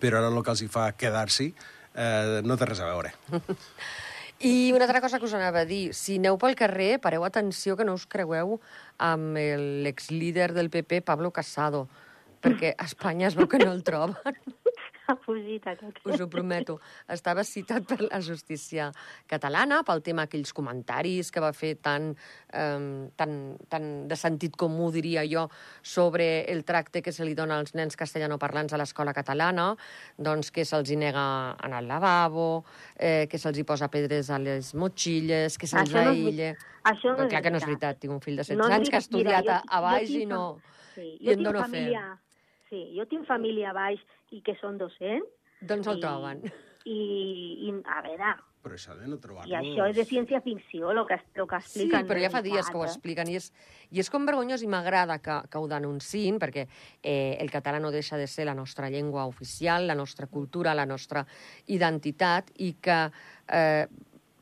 però 0.02 0.18
ara 0.18 0.28
el 0.28 0.42
que 0.42 0.50
els 0.50 0.62
hi 0.66 0.68
fa 0.68 0.90
quedar-s'hi 0.92 1.52
eh, 1.94 2.40
no 2.44 2.58
té 2.58 2.68
res 2.68 2.82
a 2.82 2.90
veure. 2.90 3.14
I 4.40 4.72
una 4.72 4.86
altra 4.86 5.02
cosa 5.04 5.18
que 5.20 5.26
us 5.28 5.34
anava 5.36 5.60
a 5.60 5.68
dir, 5.68 5.92
si 5.92 6.14
aneu 6.16 6.38
pel 6.40 6.54
carrer, 6.56 6.94
pareu 7.04 7.26
atenció 7.26 7.74
que 7.76 7.84
no 7.84 7.92
us 7.98 8.06
creueu 8.08 8.54
amb 8.96 9.36
l'exlíder 9.84 10.54
del 10.56 10.70
PP, 10.72 11.02
Pablo 11.04 11.28
Casado, 11.28 11.82
perquè 12.40 12.70
a 12.72 12.86
Espanya 12.88 13.28
es 13.28 13.36
veu 13.36 13.50
que 13.52 13.60
no 13.60 13.68
el 13.68 13.82
troben, 13.84 14.16
Aquest. 15.70 16.00
us 16.04 16.20
ho 16.20 16.28
prometo. 16.30 16.78
Estava 17.08 17.44
citat 17.44 17.86
per 17.88 18.00
la 18.06 18.20
justícia 18.24 18.90
catalana 19.30 19.82
pel 19.86 20.02
tema 20.06 20.26
aquells 20.28 20.52
comentaris 20.56 21.30
que 21.30 21.42
va 21.42 21.52
fer 21.56 21.74
tan, 21.82 22.10
eh, 22.52 23.08
tan, 23.16 23.36
tan 23.68 23.90
de 24.08 24.16
sentit 24.16 24.56
comú, 24.56 24.90
diria 24.92 25.24
jo, 25.28 25.48
sobre 25.82 26.44
el 26.52 26.64
tracte 26.64 27.02
que 27.02 27.12
se 27.12 27.24
li 27.24 27.34
dona 27.34 27.58
als 27.58 27.74
nens 27.74 27.96
castellanoparlants 27.96 28.72
a 28.72 28.80
l'escola 28.80 29.14
catalana, 29.16 29.74
doncs 30.16 30.50
que 30.50 30.64
se'ls 30.64 30.94
nega 30.96 31.56
anar 31.58 31.82
al 31.82 31.88
lavabo, 31.88 32.64
eh, 32.96 33.26
que 33.30 33.38
se'ls 33.38 33.58
hi 33.58 33.64
posa 33.64 33.90
pedres 33.90 34.30
a 34.30 34.38
les 34.38 34.74
motxilles, 34.74 35.58
que 35.58 35.66
se'ls 35.66 35.94
aïlla... 35.94 36.54
això 36.84 37.12
no 37.16 37.26
és 37.26 37.30
clar 37.32 37.42
que 37.42 37.50
no 37.50 37.58
és 37.60 37.66
veritat. 37.66 37.80
veritat, 37.80 38.00
tinc 38.00 38.14
un 38.14 38.20
fill 38.24 38.36
de 38.36 38.44
16 38.44 38.58
No 38.58 38.72
anys 38.72 38.88
que 38.88 38.96
ha 38.96 39.00
veritat. 39.00 39.16
Mira, 39.20 39.38
estudiat 39.38 39.54
a, 39.56 39.62
a 39.66 39.80
jo 39.80 39.86
baix 39.88 40.10
i 40.16 40.26
no... 40.26 40.42
Sí, 40.94 41.06
i 41.20 41.26
jo 41.26 41.32
en 41.32 41.38
tinc 41.38 41.46
dono 41.46 41.68
fe. 41.70 41.86
Sí, 42.70 42.86
jo 42.96 43.04
tinc 43.10 43.26
família 43.28 43.70
a 43.70 43.76
baix 43.76 44.00
i 44.30 44.40
que 44.46 44.54
són 44.60 44.78
docents. 44.80 45.28
Doncs 45.60 45.86
el 45.92 45.98
i- 45.98 46.00
troben. 46.00 46.40
I, 46.88 46.94
i, 47.68 47.72
a 47.84 47.98
veure, 48.06 48.30
Però 48.64 48.74
això 48.76 48.92
de 48.96 49.06
no 49.08 49.16
trobar-los... 49.20 49.48
i 49.48 49.54
això 49.56 49.86
és 49.88 49.96
de 49.96 50.04
ciència-ficció, 50.08 50.90
el 50.92 50.98
que, 51.08 51.16
el 51.34 51.46
que 51.48 51.58
Sí, 51.60 51.82
expliquen. 51.84 52.06
però 52.08 52.20
ja 52.20 52.30
fa 52.32 52.40
dies 52.44 52.68
que 52.68 52.76
ho 52.76 52.84
expliquen 52.84 53.28
i 53.32 53.36
és, 53.36 53.50
i 53.92 54.00
és 54.00 54.08
com 54.12 54.24
vergonyós 54.28 54.60
i 54.64 54.68
m'agrada 54.68 55.18
que, 55.20 55.36
que 55.48 55.58
ho 55.60 55.68
denunciïn 55.68 56.38
perquè 56.40 56.66
eh, 57.02 57.36
el 57.40 57.48
català 57.52 57.80
no 57.80 57.90
deixa 57.92 58.16
de 58.20 58.26
ser 58.28 58.44
la 58.48 58.54
nostra 58.54 58.88
llengua 58.92 59.24
oficial, 59.28 59.86
la 59.88 59.94
nostra 59.96 60.26
cultura, 60.26 60.74
la 60.76 60.84
nostra 60.86 61.24
identitat 61.68 62.50
i 62.60 62.74
que 62.80 62.98
eh, 63.48 63.86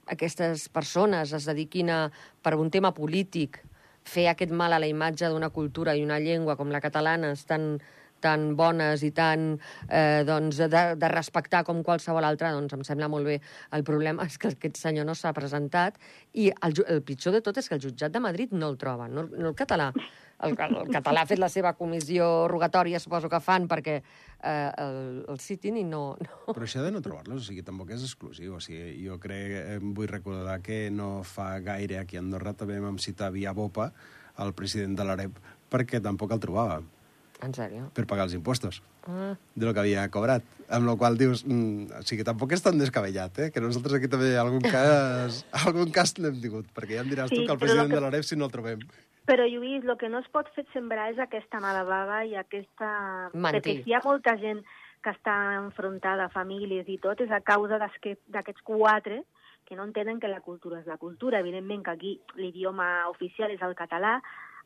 aquestes 0.07 0.69
persones 0.69 1.33
es 1.37 1.47
dediquin 1.47 1.91
a, 1.91 2.01
per 2.43 2.57
un 2.59 2.71
tema 2.71 2.95
polític, 2.95 3.61
fer 4.09 4.29
aquest 4.31 4.51
mal 4.57 4.73
a 4.73 4.79
la 4.81 4.89
imatge 4.89 5.29
d'una 5.29 5.51
cultura 5.51 5.95
i 5.95 6.03
una 6.03 6.19
llengua 6.19 6.57
com 6.57 6.71
la 6.73 6.81
catalana 6.81 7.35
tan, 7.47 7.75
tan 8.21 8.53
bones 8.59 9.03
i 9.07 9.11
tan 9.15 9.51
eh, 9.89 10.25
doncs, 10.29 10.61
de, 10.61 10.85
de 10.99 11.11
respectar 11.13 11.65
com 11.67 11.83
qualsevol 11.87 12.27
altra, 12.27 12.53
doncs 12.57 12.77
em 12.77 12.85
sembla 12.87 13.11
molt 13.11 13.29
bé. 13.29 13.39
El 13.77 13.85
problema 13.87 14.27
és 14.29 14.39
que 14.39 14.53
aquest 14.55 14.81
senyor 14.81 15.09
no 15.09 15.17
s'ha 15.19 15.35
presentat 15.37 15.99
i 16.35 16.49
el, 16.51 16.79
el 16.87 17.03
pitjor 17.07 17.37
de 17.37 17.43
tot 17.45 17.59
és 17.59 17.69
que 17.69 17.79
el 17.79 17.85
jutjat 17.85 18.15
de 18.15 18.23
Madrid 18.23 18.55
no 18.55 18.73
el 18.73 18.81
troba, 18.81 19.09
no, 19.09 19.29
no 19.31 19.53
el 19.53 19.59
català. 19.59 19.93
El, 20.39 20.53
el 20.55 20.91
català 20.95 21.25
ha 21.25 21.27
fet 21.27 21.41
la 21.41 21.49
seva 21.51 21.73
comissió 21.75 22.47
rogatòria, 22.51 23.01
suposo 23.03 23.27
que 23.31 23.41
fan, 23.43 23.67
perquè 23.71 23.97
eh, 23.99 24.71
el, 24.85 25.25
el 25.35 25.41
citin 25.43 25.81
i 25.81 25.83
no... 25.83 26.03
no. 26.23 26.55
Però 26.55 26.69
això 26.69 26.85
de 26.85 26.93
no 26.95 27.03
trobar-los, 27.03 27.43
o 27.43 27.49
sigui, 27.49 27.65
tampoc 27.67 27.91
és 27.97 28.05
exclusiu. 28.07 28.55
O 28.55 28.63
sigui, 28.63 28.93
jo 29.03 29.19
crec, 29.23 29.83
vull 29.83 30.11
recordar 30.11 30.61
que 30.63 30.85
no 30.95 31.25
fa 31.27 31.51
gaire 31.65 31.99
aquí 31.99 32.21
a 32.21 32.23
Andorra 32.23 32.55
també 32.55 32.79
vam 32.83 33.03
citar 33.03 33.33
via 33.35 33.57
Bopa 33.57 33.91
el 34.39 34.55
president 34.55 34.95
de 34.95 35.09
l'AREP 35.09 35.43
perquè 35.73 36.01
tampoc 36.05 36.33
el 36.33 36.43
trobava 36.43 36.79
En 37.41 37.53
sèrio? 37.55 37.91
per 37.95 38.05
pagar 38.11 38.25
els 38.27 38.35
impostos 38.35 38.83
Ah, 39.07 39.35
de 39.55 39.65
lo 39.65 39.73
que 39.73 39.81
havia 39.81 40.03
cobrat. 40.11 40.43
Amb 40.69 40.85
la 40.87 40.95
qual 41.01 41.17
dius, 41.17 41.45
mm, 41.47 42.01
o 42.01 42.03
sigui, 42.03 42.25
tampoc 42.25 42.51
és 42.53 42.61
tan 42.63 42.77
descabellat, 42.79 43.39
eh? 43.39 43.51
que 43.51 43.61
nosaltres 43.61 43.95
aquí 43.95 44.09
també 44.09 44.37
algun 44.37 44.61
cas, 44.61 45.47
algun 45.65 45.91
cas 45.91 46.13
n'hem 46.19 46.41
tingut, 46.43 46.67
perquè 46.77 46.99
ja 46.99 47.05
em 47.07 47.09
diràs 47.09 47.31
Sí, 47.31 47.37
tu 47.41 47.47
que 47.47 47.53
el 47.53 47.59
president 47.63 47.89
que- 47.89 47.95
de 47.95 48.01
l'AREP 48.03 48.25
si 48.25 48.37
no 48.37 48.45
el 48.47 48.51
trobem. 48.53 48.81
Però, 49.25 49.47
Lluís, 49.49 49.85
el 49.85 49.97
que 49.97 50.09
no 50.09 50.19
es 50.19 50.29
pot 50.29 50.49
fer 50.55 50.67
sembrar 50.75 51.11
és 51.13 51.19
aquesta 51.19 51.61
mala 51.61 51.85
bava 51.85 52.25
i 52.25 52.35
aquesta... 52.35 53.31
Mentir. 53.33 53.61
Perquè 53.63 53.75
si 53.85 53.91
hi 53.91 53.95
ha 53.95 54.01
molta 54.05 54.37
gent 54.41 54.61
que 55.05 55.11
està 55.11 55.35
enfrontada, 55.63 56.29
famílies 56.29 56.89
i 56.89 56.99
tot, 56.99 57.21
és 57.21 57.31
a 57.31 57.41
causa 57.41 57.79
d'aquest- 57.79 58.25
d'aquests 58.29 58.61
quatre 58.65 59.23
que 59.65 59.77
no 59.77 59.85
entenen 59.85 60.19
que 60.21 60.29
la 60.29 60.41
cultura 60.41 60.81
és 60.81 60.87
la 60.87 60.97
cultura. 60.97 61.41
Evidentment 61.41 61.83
que 61.85 61.91
aquí 61.93 62.21
l'idioma 62.37 63.09
oficial 63.09 63.51
és 63.53 63.61
el 63.63 63.75
català, 63.77 64.19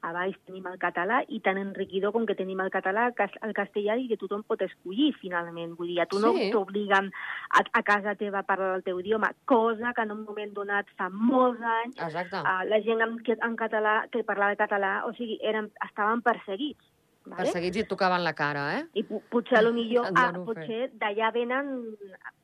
a 0.03 0.13
baix 0.15 0.35
tenim 0.47 0.67
el 0.67 0.79
català 0.83 1.21
i 1.31 1.39
tan 1.47 1.59
enriquidor 1.61 2.13
com 2.15 2.27
que 2.27 2.37
tenim 2.39 2.61
el 2.65 2.71
català, 2.75 3.09
el 3.47 3.55
castellà 3.55 3.97
i 4.01 4.09
que 4.11 4.19
tothom 4.21 4.43
pot 4.49 4.63
escollir 4.67 5.13
finalment. 5.21 5.77
Vull 5.79 5.93
dir, 5.93 6.01
a 6.03 6.07
tu 6.11 6.21
no 6.23 6.33
Sí. 6.35 6.51
t'obliguen 6.51 7.11
a, 7.51 7.63
a 7.63 7.83
casa 7.83 8.17
teva 8.19 8.41
a 8.41 8.49
parlar 8.49 8.77
el 8.77 8.83
teu 8.83 8.99
idioma, 9.01 9.33
cosa 9.45 9.93
que 9.95 10.03
en 10.03 10.11
un 10.11 10.25
moment 10.25 10.55
donat 10.55 10.91
fa 10.99 11.09
molts 11.11 11.63
anys 11.63 12.01
exacte. 12.03 12.41
Uh, 12.43 12.65
la 12.69 12.81
gent 12.83 13.01
en, 13.01 13.19
en 13.49 13.57
català, 13.57 13.95
que 14.11 14.25
parlava 14.25 14.59
català, 14.59 15.05
o 15.07 15.13
sigui, 15.15 15.39
eren, 15.43 15.71
estaven 15.87 16.23
perseguits. 16.23 16.83
Vale? 17.23 17.45
Perseguits 17.45 17.79
i 17.79 17.85
et 17.85 17.89
tocaven 17.89 18.25
la 18.25 18.33
cara, 18.35 18.65
eh? 18.81 18.83
I 18.99 19.05
potser, 19.07 19.61
a 19.61 19.63
lo 19.63 19.71
millor, 19.77 20.09
ah, 20.19 20.33
potser 20.35 20.89
d'allà 20.99 21.31
venen 21.31 21.71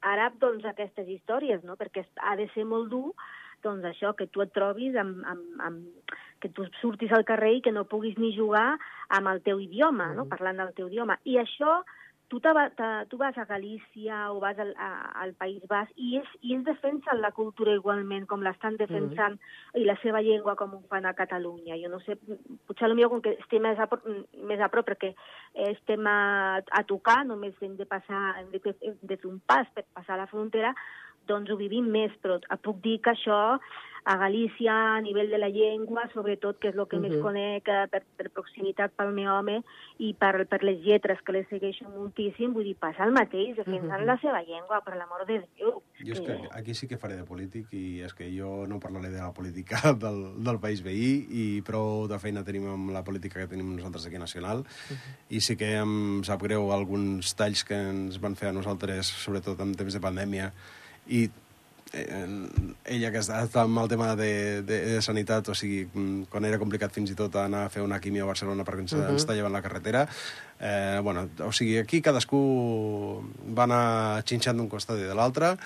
ara 0.07 0.31
doncs, 0.39 0.65
aquestes 0.65 1.09
històries, 1.11 1.65
no? 1.67 1.75
perquè 1.75 2.07
ha 2.23 2.37
de 2.39 2.47
ser 2.55 2.65
molt 2.65 2.91
dur 2.93 3.11
doncs 3.65 3.85
això, 3.91 4.15
que 4.17 4.29
tu 4.33 4.43
et 4.45 4.53
trobis 4.55 4.97
amb, 4.97 5.23
amb, 5.27 5.63
amb, 5.67 6.17
que 6.41 6.51
tu 6.55 6.67
surtis 6.81 7.13
al 7.13 7.27
carrer 7.29 7.57
i 7.57 7.63
que 7.65 7.75
no 7.75 7.89
puguis 7.91 8.19
ni 8.19 8.35
jugar 8.37 8.79
amb 9.09 9.33
el 9.33 9.43
teu 9.43 9.61
idioma, 9.61 10.13
no? 10.15 10.25
Mhm. 10.25 10.29
parlant 10.35 10.59
del 10.63 10.75
teu 10.75 10.89
idioma. 10.89 11.19
I 11.25 11.39
això, 11.43 11.83
tu, 12.29 12.41
te, 12.41 12.51
te, 12.77 13.07
tu 13.09 13.17
vas 13.17 13.37
a 13.39 13.47
Galícia 13.47 14.31
o 14.33 14.39
vas 14.41 14.59
al, 14.59 14.75
a, 14.77 15.13
al 15.23 15.33
País 15.35 15.63
Basc 15.67 15.91
i, 15.97 16.19
és, 16.19 16.29
i 16.43 16.55
ells 16.55 16.67
defensen 16.67 17.23
la 17.23 17.33
cultura 17.33 17.73
igualment, 17.73 18.27
com 18.29 18.45
l'estan 18.45 18.77
defensant, 18.77 19.39
i 19.75 19.85
la 19.89 19.97
seva 20.03 20.21
llengua 20.21 20.55
com 20.61 20.77
ho 20.77 20.83
fan 20.93 21.09
a 21.09 21.15
Catalunya. 21.17 21.79
Jo 21.81 21.89
no 21.89 22.01
sé, 22.05 22.19
potser 22.69 22.93
potser 22.93 23.09
com 23.09 23.25
que 23.25 23.35
estem 23.39 23.65
més 23.65 23.81
a, 23.81 23.89
prop, 23.89 24.05
més 24.51 24.61
a 24.61 24.69
prop 24.69 24.87
perquè 24.87 25.15
estem 25.73 26.07
a, 26.07 26.61
a 26.61 26.85
tocar, 26.85 27.25
només 27.25 27.57
hem 27.65 27.77
de 27.81 27.89
passar, 27.89 28.37
hem 28.43 28.53
de, 28.53 28.61
hem 28.77 28.99
de 29.03 29.17
fer 29.17 29.31
un 29.31 29.41
pas 29.41 29.69
per 29.75 29.87
passar 29.97 30.21
la 30.21 30.29
frontera, 30.29 30.75
doncs 31.29 31.51
ho 31.51 31.57
vivim 31.61 31.87
més, 31.93 32.11
però 32.23 32.41
et 32.41 32.61
puc 32.65 32.81
dir 32.83 32.99
que 33.05 33.11
això 33.15 33.59
a 34.09 34.17
Galícia, 34.17 34.73
a 34.97 35.01
nivell 35.05 35.29
de 35.29 35.37
la 35.37 35.51
llengua, 35.53 36.07
sobretot, 36.15 36.57
que 36.59 36.69
és 36.71 36.77
el 36.79 36.87
que 36.89 36.97
uh 36.97 37.01
-huh. 37.03 37.09
més 37.09 37.13
Mhm. 37.17 37.23
conec 37.23 37.69
eh, 37.69 37.87
per, 37.91 38.03
per 38.17 38.31
proximitat 38.31 38.91
pel 38.97 39.13
meu 39.13 39.31
home 39.35 39.63
i 39.99 40.15
per, 40.15 40.47
per 40.47 40.63
les 40.65 40.81
lletres, 40.81 41.19
que 41.27 41.33
les 41.33 41.47
segueixo 41.51 41.85
moltíssim, 41.91 42.55
vull 42.55 42.65
dir, 42.65 42.75
passa 42.77 43.05
el 43.05 43.13
mateix, 43.13 43.57
defensant 43.57 43.85
uh 43.85 43.93
Mhm. 43.99 44.03
-huh. 44.03 44.07
la 44.07 44.19
seva 44.21 44.43
llengua, 44.43 44.81
per 44.83 44.97
l'amor 44.97 45.27
de 45.27 45.43
Déu. 45.59 45.83
Jo 46.07 46.13
és 46.13 46.21
Eh, 46.21 46.25
que 46.25 46.49
aquí 46.59 46.75
sí 46.75 46.89
que 46.89 46.97
faré 46.97 47.17
de 47.17 47.25
polític 47.25 47.67
i 47.73 48.01
és 48.01 48.15
que 48.15 48.31
jo 48.35 48.67
no 48.67 48.81
parlaré 48.81 49.11
de 49.11 49.19
la 49.21 49.35
política 49.35 49.77
del, 50.03 50.43
del 50.43 50.59
país 50.59 50.83
veí 50.83 51.27
i 51.29 51.63
prou 51.63 52.09
de 52.09 52.19
feina 52.19 52.43
tenim 52.45 52.67
amb 52.67 52.91
la 52.91 53.05
política 53.05 53.41
que 53.41 53.49
tenim 53.49 53.77
nosaltres 53.77 54.07
aquí 54.07 54.17
nacional 54.19 54.65
i 55.29 55.41
sí 55.41 55.55
que 55.57 55.75
em 55.77 56.23
sap 56.25 56.41
greu 56.43 56.73
alguns 56.73 57.35
talls 57.37 57.63
que 57.63 57.75
ens 57.75 58.19
van 58.21 58.37
fer 58.37 58.49
a 58.49 58.53
nosaltres, 58.53 59.07
sobretot 59.07 59.61
en 59.61 59.75
temps 59.75 59.93
de 59.93 60.01
pandèmia 60.01 60.53
i 61.09 61.25
eh, 61.93 62.27
ella 62.85 63.11
que 63.13 63.23
està, 63.23 63.41
amb 63.63 63.83
el 63.83 63.91
tema 63.91 64.15
de, 64.17 64.63
de, 64.63 64.81
de 64.95 65.03
sanitat, 65.05 65.49
o 65.49 65.57
sigui, 65.57 65.85
mm, 65.89 66.29
quan 66.33 66.47
era 66.49 66.61
complicat 66.61 66.95
fins 66.95 67.13
i 67.13 67.19
tot 67.19 67.37
anar 67.41 67.67
a 67.67 67.73
fer 67.73 67.85
una 67.85 68.01
quimio 68.01 68.27
a 68.27 68.31
Barcelona 68.33 68.65
perquè 68.65 68.85
ens, 68.85 68.93
uh 68.93 69.01
-huh. 69.01 69.13
ens 69.13 69.27
tallaven 69.27 69.53
la 69.53 69.63
carretera, 69.63 70.09
eh, 70.61 71.01
bueno, 71.03 71.29
o 71.45 71.53
sigui, 71.53 71.79
aquí 71.79 72.03
cadascú 72.03 73.23
va 73.57 73.65
anar 73.65 74.25
xinxant 74.25 74.57
d'un 74.57 74.69
costat 74.69 74.99
i 74.99 75.09
de 75.09 75.15
l'altre, 75.15 75.57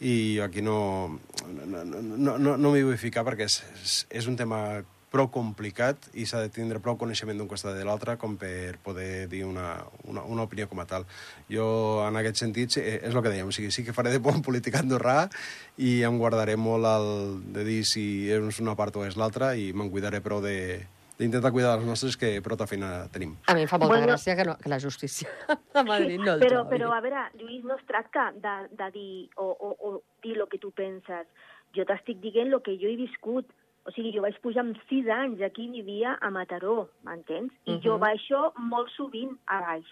i 0.00 0.36
jo 0.36 0.44
aquí 0.44 0.60
no, 0.60 1.18
no, 1.66 1.84
no, 1.84 2.02
no, 2.02 2.38
no, 2.38 2.56
no 2.56 2.72
m'hi 2.72 2.82
vull 2.82 2.98
ficar 2.98 3.24
perquè 3.24 3.44
és, 3.44 3.62
és, 3.82 4.06
és 4.10 4.26
un 4.26 4.36
tema 4.36 4.82
prou 5.12 5.28
complicat 5.32 6.08
i 6.18 6.26
s'ha 6.26 6.40
de 6.42 6.50
tindre 6.52 6.80
prou 6.82 6.96
coneixement 6.98 7.38
d'un 7.38 7.48
costat 7.48 7.76
de 7.78 7.84
l'altre 7.86 8.16
com 8.20 8.34
per 8.40 8.76
poder 8.84 9.28
dir 9.30 9.44
una, 9.46 9.76
una, 10.04 10.24
una 10.26 10.42
opinió 10.48 10.66
com 10.68 10.80
a 10.82 10.86
tal. 10.90 11.06
Jo, 11.48 12.02
en 12.08 12.18
aquest 12.20 12.42
sentit, 12.42 12.74
sí, 12.74 12.82
és 12.82 13.14
el 13.14 13.22
que 13.22 13.30
dèiem, 13.32 13.46
o 13.48 13.54
sigui, 13.54 13.70
sí 13.70 13.84
que 13.86 13.94
faré 13.96 14.10
de 14.12 14.18
bon 14.22 14.42
polític 14.42 14.74
andorrà 14.80 15.28
i 15.78 16.02
em 16.06 16.18
guardaré 16.18 16.56
molt 16.58 16.84
el 16.90 17.08
de 17.54 17.64
dir 17.64 17.80
si 17.86 18.26
és 18.32 18.60
una 18.60 18.74
part 18.76 18.96
o 18.96 19.06
és 19.06 19.16
l'altra 19.16 19.54
i 19.56 19.72
me'n 19.72 19.90
cuidaré 19.94 20.20
prou 20.24 20.42
de 20.44 20.84
d'intentar 21.16 21.48
cuidar 21.48 21.70
dels 21.78 21.86
nostres 21.88 22.16
que 22.20 22.42
prou 22.44 22.58
feina 22.68 23.06
tenim. 23.08 23.30
A 23.48 23.54
mi 23.56 23.62
em 23.64 23.68
fa 23.70 23.78
molta 23.78 23.94
Bueno. 23.94 24.10
gràcia 24.10 24.34
que, 24.36 24.44
no, 24.44 24.58
que 24.60 24.68
la 24.68 24.76
justícia 24.78 25.28
de 25.74 25.82
Madrid 25.84 26.20
no 26.20 26.34
el 26.34 26.40
però, 26.42 26.58
trobi. 26.66 26.74
però, 26.76 26.90
a 26.92 27.00
veure, 27.00 27.22
Lluís, 27.40 27.64
no 27.64 27.76
es 27.78 27.86
tracta 27.88 28.32
de, 28.36 28.56
de 28.76 28.90
dir 28.92 29.30
o, 29.36 29.46
o, 29.48 29.70
o 29.80 30.02
dir 30.22 30.36
el 30.36 30.44
que 30.50 30.58
tu 30.58 30.72
penses. 30.76 31.24
Jo 31.72 31.86
t'estic 31.88 32.20
dient 32.20 32.52
el 32.52 32.60
que 32.60 32.76
jo 32.76 32.90
he 32.92 32.96
viscut. 33.00 33.48
O 33.86 33.92
sigui, 33.94 34.10
jo 34.16 34.22
vaig 34.24 34.34
pujar 34.42 34.64
amb 34.64 34.76
sis 34.90 35.06
anys, 35.06 35.40
aquí 35.46 35.68
vivia 35.70 36.16
a 36.20 36.30
Mataró, 36.34 36.88
m'entens? 37.06 37.52
I 37.66 37.78
jo 37.84 37.94
Mhm. 37.96 38.00
baixo 38.00 38.52
molt 38.58 38.88
sovint 38.96 39.38
a 39.46 39.60
baix. 39.60 39.84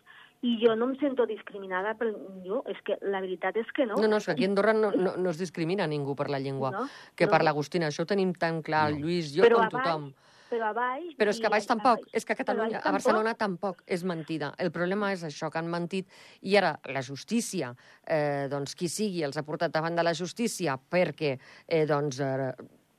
i 0.45 0.59
jo 0.61 0.75
no 0.77 0.91
em 0.91 0.99
sento 1.01 1.25
discriminada 1.25 1.95
per 1.97 2.11
jo, 2.45 2.63
és 2.67 2.77
que 2.85 2.99
la 3.01 3.23
veritat 3.23 3.57
és 3.57 3.67
que 3.73 3.87
no. 3.87 3.95
No, 3.97 4.07
no, 4.07 4.17
és 4.19 4.27
que 4.27 4.33
aquí 4.33 4.45
a 4.45 4.49
Andorra 4.49 4.75
no, 4.75 4.91
no, 4.93 5.17
no 5.17 5.31
es 5.31 5.39
discrimina 5.39 5.87
ningú 5.87 6.15
per 6.15 6.29
la 6.29 6.39
llengua. 6.39 6.71
No, 6.71 6.83
que 7.17 7.25
no. 7.25 7.31
per 7.31 7.43
l'Agustina, 7.43 7.87
això 7.87 8.03
ho 8.03 8.07
tenim 8.07 8.35
tan 8.35 8.61
clar, 8.61 8.91
el 8.91 9.01
No. 9.01 9.07
Lluís, 9.07 9.35
jo 9.35 9.43
Però 9.43 9.57
com 9.57 9.65
a 9.65 9.71
baix, 9.71 9.87
tothom. 9.87 10.15
Però 10.51 10.69
a 10.69 10.73
baix... 10.75 11.17
Però 11.17 11.31
és 11.31 11.41
que 11.41 11.47
a 11.47 11.49
baix 11.49 11.67
tampoc, 11.67 11.97
baix. 12.05 12.13
és 12.13 12.25
que 12.27 12.33
a 12.35 12.37
Catalunya, 12.37 12.77
baix 12.77 12.87
a 12.87 12.93
Barcelona 12.93 13.35
tampoc 13.35 13.83
és 13.87 14.05
mentida. 14.05 14.53
El 14.59 14.71
problema 14.71 15.13
és 15.13 15.25
això, 15.25 15.51
que 15.51 15.59
han 15.59 15.71
mentit, 15.71 16.07
i 16.43 16.57
ara 16.61 16.79
la 16.93 17.01
justícia, 17.01 17.75
eh, 18.07 18.47
doncs 18.51 18.75
qui 18.75 18.89
sigui, 18.89 19.23
els 19.25 19.39
ha 19.39 19.43
portat 19.45 19.73
davant 19.73 19.97
de 19.97 20.03
la 20.03 20.13
justícia 20.13 20.77
perquè, 20.77 21.39
eh, 21.67 21.87
doncs, 21.87 22.21
eh, 22.21 22.53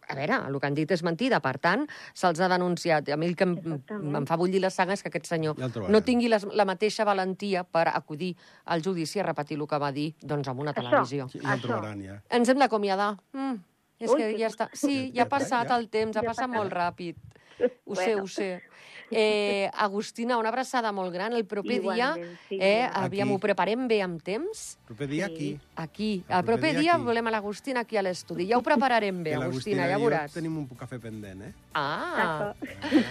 a 0.07 0.15
veure, 0.15 0.39
el 0.47 0.59
que 0.59 0.67
han 0.67 0.75
dit 0.77 0.91
és 0.91 1.03
mentida, 1.03 1.39
per 1.43 1.57
tant, 1.59 1.85
se'ls 2.13 2.39
ha 2.39 2.49
denunciat. 2.51 3.09
A 3.09 3.17
mi 3.17 3.27
el 3.27 3.35
que 3.35 3.45
em, 3.47 4.25
fa 4.27 4.37
bullir 4.37 4.61
la 4.61 4.69
sang 4.69 4.91
és 4.91 5.01
que 5.03 5.09
aquest 5.09 5.25
senyor 5.31 5.57
no 5.89 6.01
tingui 6.05 6.29
les, 6.29 6.45
la 6.53 6.65
mateixa 6.65 7.05
valentia 7.07 7.63
per 7.63 7.87
acudir 7.93 8.35
al 8.65 8.81
judici 8.85 9.19
a 9.19 9.23
repetir 9.23 9.57
el 9.59 9.67
que 9.67 9.77
va 9.81 9.91
dir 9.91 10.13
doncs, 10.21 10.47
en 10.47 10.59
una 10.59 10.73
Això. 10.73 10.83
televisió. 10.83 11.29
Sí, 11.29 11.39
ja 11.43 11.53
el 11.53 11.61
trobaran, 11.61 12.01
ja. 12.03 12.19
Ens 12.29 12.49
hem 12.49 12.59
d'acomiadar. 12.59 13.15
Mm, 13.33 13.55
és 13.99 14.11
Ui, 14.11 14.17
que 14.21 14.37
ja 14.37 14.47
està. 14.51 14.69
Sí, 14.73 15.11
ja 15.15 15.23
ha 15.23 15.29
passat 15.29 15.71
el 15.71 15.89
temps, 15.89 16.15
ha 16.17 16.21
Ja 16.21 16.27
ha 16.27 16.33
passat 16.33 16.47
passat. 16.49 16.57
molt 16.57 16.73
ràpid. 16.73 17.15
Ho 17.85 17.95
sé, 17.95 18.05
Bueno. 18.11 18.23
ho 18.23 18.27
sé. 18.27 18.61
Eh, 19.11 19.69
Agustina, 19.77 20.35
una 20.35 20.49
abraçada 20.49 20.91
molt 20.91 21.13
gran. 21.13 21.31
El 21.33 21.45
proper 21.45 21.79
dia, 21.79 22.07
Igualment, 22.15 22.37
sí, 22.49 22.57
eh, 22.59 22.89
aviam, 22.91 23.27
Aquí. 23.29 23.35
ho 23.35 23.39
preparem 23.39 23.87
bé 23.87 23.99
amb 24.01 24.19
temps. 24.25 24.79
Proper 24.87 25.07
dia 25.07 25.27
aquí. 25.27 25.59
Aquí. 25.75 26.23
El 26.27 26.39
El 26.39 26.43
proper 26.43 26.71
dia 26.71 26.79
dia 26.81 26.93
aquí. 26.95 27.03
volem 27.03 27.27
a 27.27 27.31
l'Agustina 27.35 27.81
aquí 27.81 27.97
a 27.97 28.01
l'estudi. 28.01 28.47
Ja 28.49 28.57
ho 28.57 28.63
prepararem 28.63 29.21
bé, 29.23 29.35
Agustina, 29.37 29.85
ja 29.87 29.99
i 29.99 30.01
veuràs. 30.01 30.33
tenim 30.33 30.57
un 30.57 30.65
cafè 30.67 30.97
pendent, 30.99 31.39
eh? 31.43 31.53
Ah, 31.75 32.55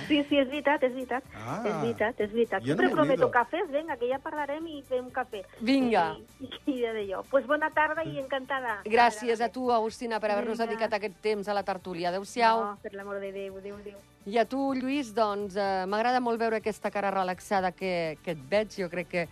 Sí, 0.09 0.25
sí, 0.29 0.37
és 0.37 0.49
veritat, 0.51 0.83
és 0.83 0.93
veritat. 0.95 1.23
Ah. 1.33 1.63
és 1.65 1.75
veritat, 1.81 2.21
és 2.21 2.33
veritat. 2.33 2.63
Jo 2.63 2.73
Sempre 2.75 2.89
no 2.89 2.93
prometo 2.97 3.31
cafès, 3.31 3.71
vinga, 3.71 3.97
que 3.97 4.09
ja 4.11 4.19
parlarem 4.19 4.67
i 4.67 4.83
fem 4.83 5.07
cafè. 5.15 5.45
Vinga. 5.61 6.17
I, 6.41 6.51
i 6.73 6.81
ja 6.83 6.93
de 6.93 7.07
jo. 7.07 7.23
Pues 7.31 7.47
bona 7.47 7.71
tarda 7.71 8.03
i 8.03 8.19
encantada. 8.19 8.81
gràcies 8.85 9.41
a 9.41 9.49
tu, 9.49 9.71
Agustina, 9.71 10.19
per 10.19 10.33
haver-nos 10.33 10.59
dedicat 10.59 10.93
aquest 10.93 11.15
temps 11.23 11.47
a 11.49 11.55
la 11.55 11.63
tertúlia. 11.63 12.09
Adéu-siau. 12.11 12.65
No, 12.65 12.79
per 12.83 12.95
l'amor 12.95 13.21
de 13.21 13.31
Déu, 13.31 13.61
Déu, 13.61 13.77
Déu. 13.85 13.97
I 14.27 14.39
a 14.39 14.47
tu, 14.49 14.64
Lluís, 14.73 15.13
doncs, 15.15 15.57
eh, 15.61 15.85
m'agrada 15.87 16.21
molt 16.25 16.41
veure 16.41 16.57
aquesta 16.63 16.91
cara 16.91 17.11
relaxada 17.13 17.73
que, 17.73 18.17
que 18.25 18.33
et 18.33 18.45
veig. 18.51 18.71
Jo 18.79 18.89
crec 18.89 19.09
que 19.13 19.29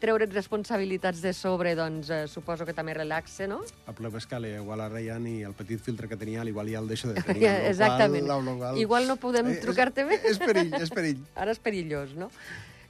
treure't 0.00 0.32
responsabilitats 0.32 1.20
de 1.20 1.34
sobre, 1.36 1.74
doncs, 1.76 2.08
eh, 2.08 2.22
suposo 2.28 2.64
que 2.64 2.72
també 2.72 2.94
relaxa, 2.96 3.44
no? 3.50 3.58
El 3.86 3.92
problema 3.92 4.16
és 4.16 4.26
que 4.26 4.38
li- 4.40 4.54
igual 4.56 4.80
ara 4.80 5.02
ja 5.04 5.18
ni 5.20 5.42
el 5.44 5.52
petit 5.52 5.80
filtre 5.84 6.08
que 6.08 6.16
tenia, 6.16 6.44
igual 6.48 6.70
ja 6.72 6.78
el 6.80 6.88
deixo 6.88 7.08
de 7.12 7.20
tenir. 7.26 7.42
Ja, 7.44 7.56
exactament. 7.68 8.24
Qual, 8.30 8.48
qual... 8.58 8.78
Igual 8.80 9.06
no 9.10 9.16
podem 9.20 9.50
Eh, 9.52 9.58
trucar-te 9.60 10.04
bé. 10.08 10.20
És 10.24 10.38
perill, 10.38 10.72
és 10.80 10.88
perill. 10.90 11.20
Ara 11.36 11.52
és 11.52 11.58
perillós, 11.60 12.14
no? 12.16 12.30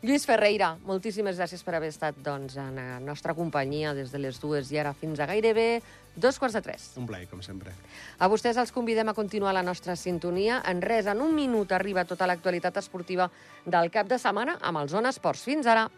Lluís 0.02 0.22
Ferreira, 0.24 0.78
moltíssimes 0.88 1.36
gràcies 1.36 1.60
per 1.66 1.74
haver 1.76 1.90
estat 1.92 2.16
doncs, 2.24 2.54
en 2.56 2.78
la 2.78 3.00
nostra 3.04 3.34
companyia 3.36 3.90
des 3.92 4.08
de 4.14 4.18
les 4.22 4.38
dues 4.40 4.70
i 4.72 4.78
ara 4.80 4.94
fins 4.96 5.20
a 5.20 5.26
gairebé 5.28 5.82
dos 6.16 6.38
quarts 6.38 6.54
de 6.54 6.62
tres. 6.62 6.90
Un 7.00 7.06
plaer, 7.06 7.28
com 7.30 7.42
sempre. 7.42 7.72
A 8.18 8.28
vostès 8.28 8.58
els 8.60 8.72
convidem 8.74 9.08
a 9.08 9.14
continuar 9.14 9.54
la 9.56 9.64
nostra 9.66 9.96
sintonia. 9.96 10.60
En 10.66 10.82
res, 10.82 11.06
en 11.06 11.22
un 11.22 11.34
minut 11.34 11.72
arriba 11.72 12.04
tota 12.04 12.28
l'actualitat 12.28 12.76
esportiva 12.82 13.30
del 13.66 13.90
cap 13.90 14.08
de 14.08 14.18
setmana 14.18 14.58
amb 14.60 14.82
el 14.82 14.88
Zona 14.92 15.14
Esports. 15.14 15.46
Fins 15.46 15.66
ara! 15.70 15.88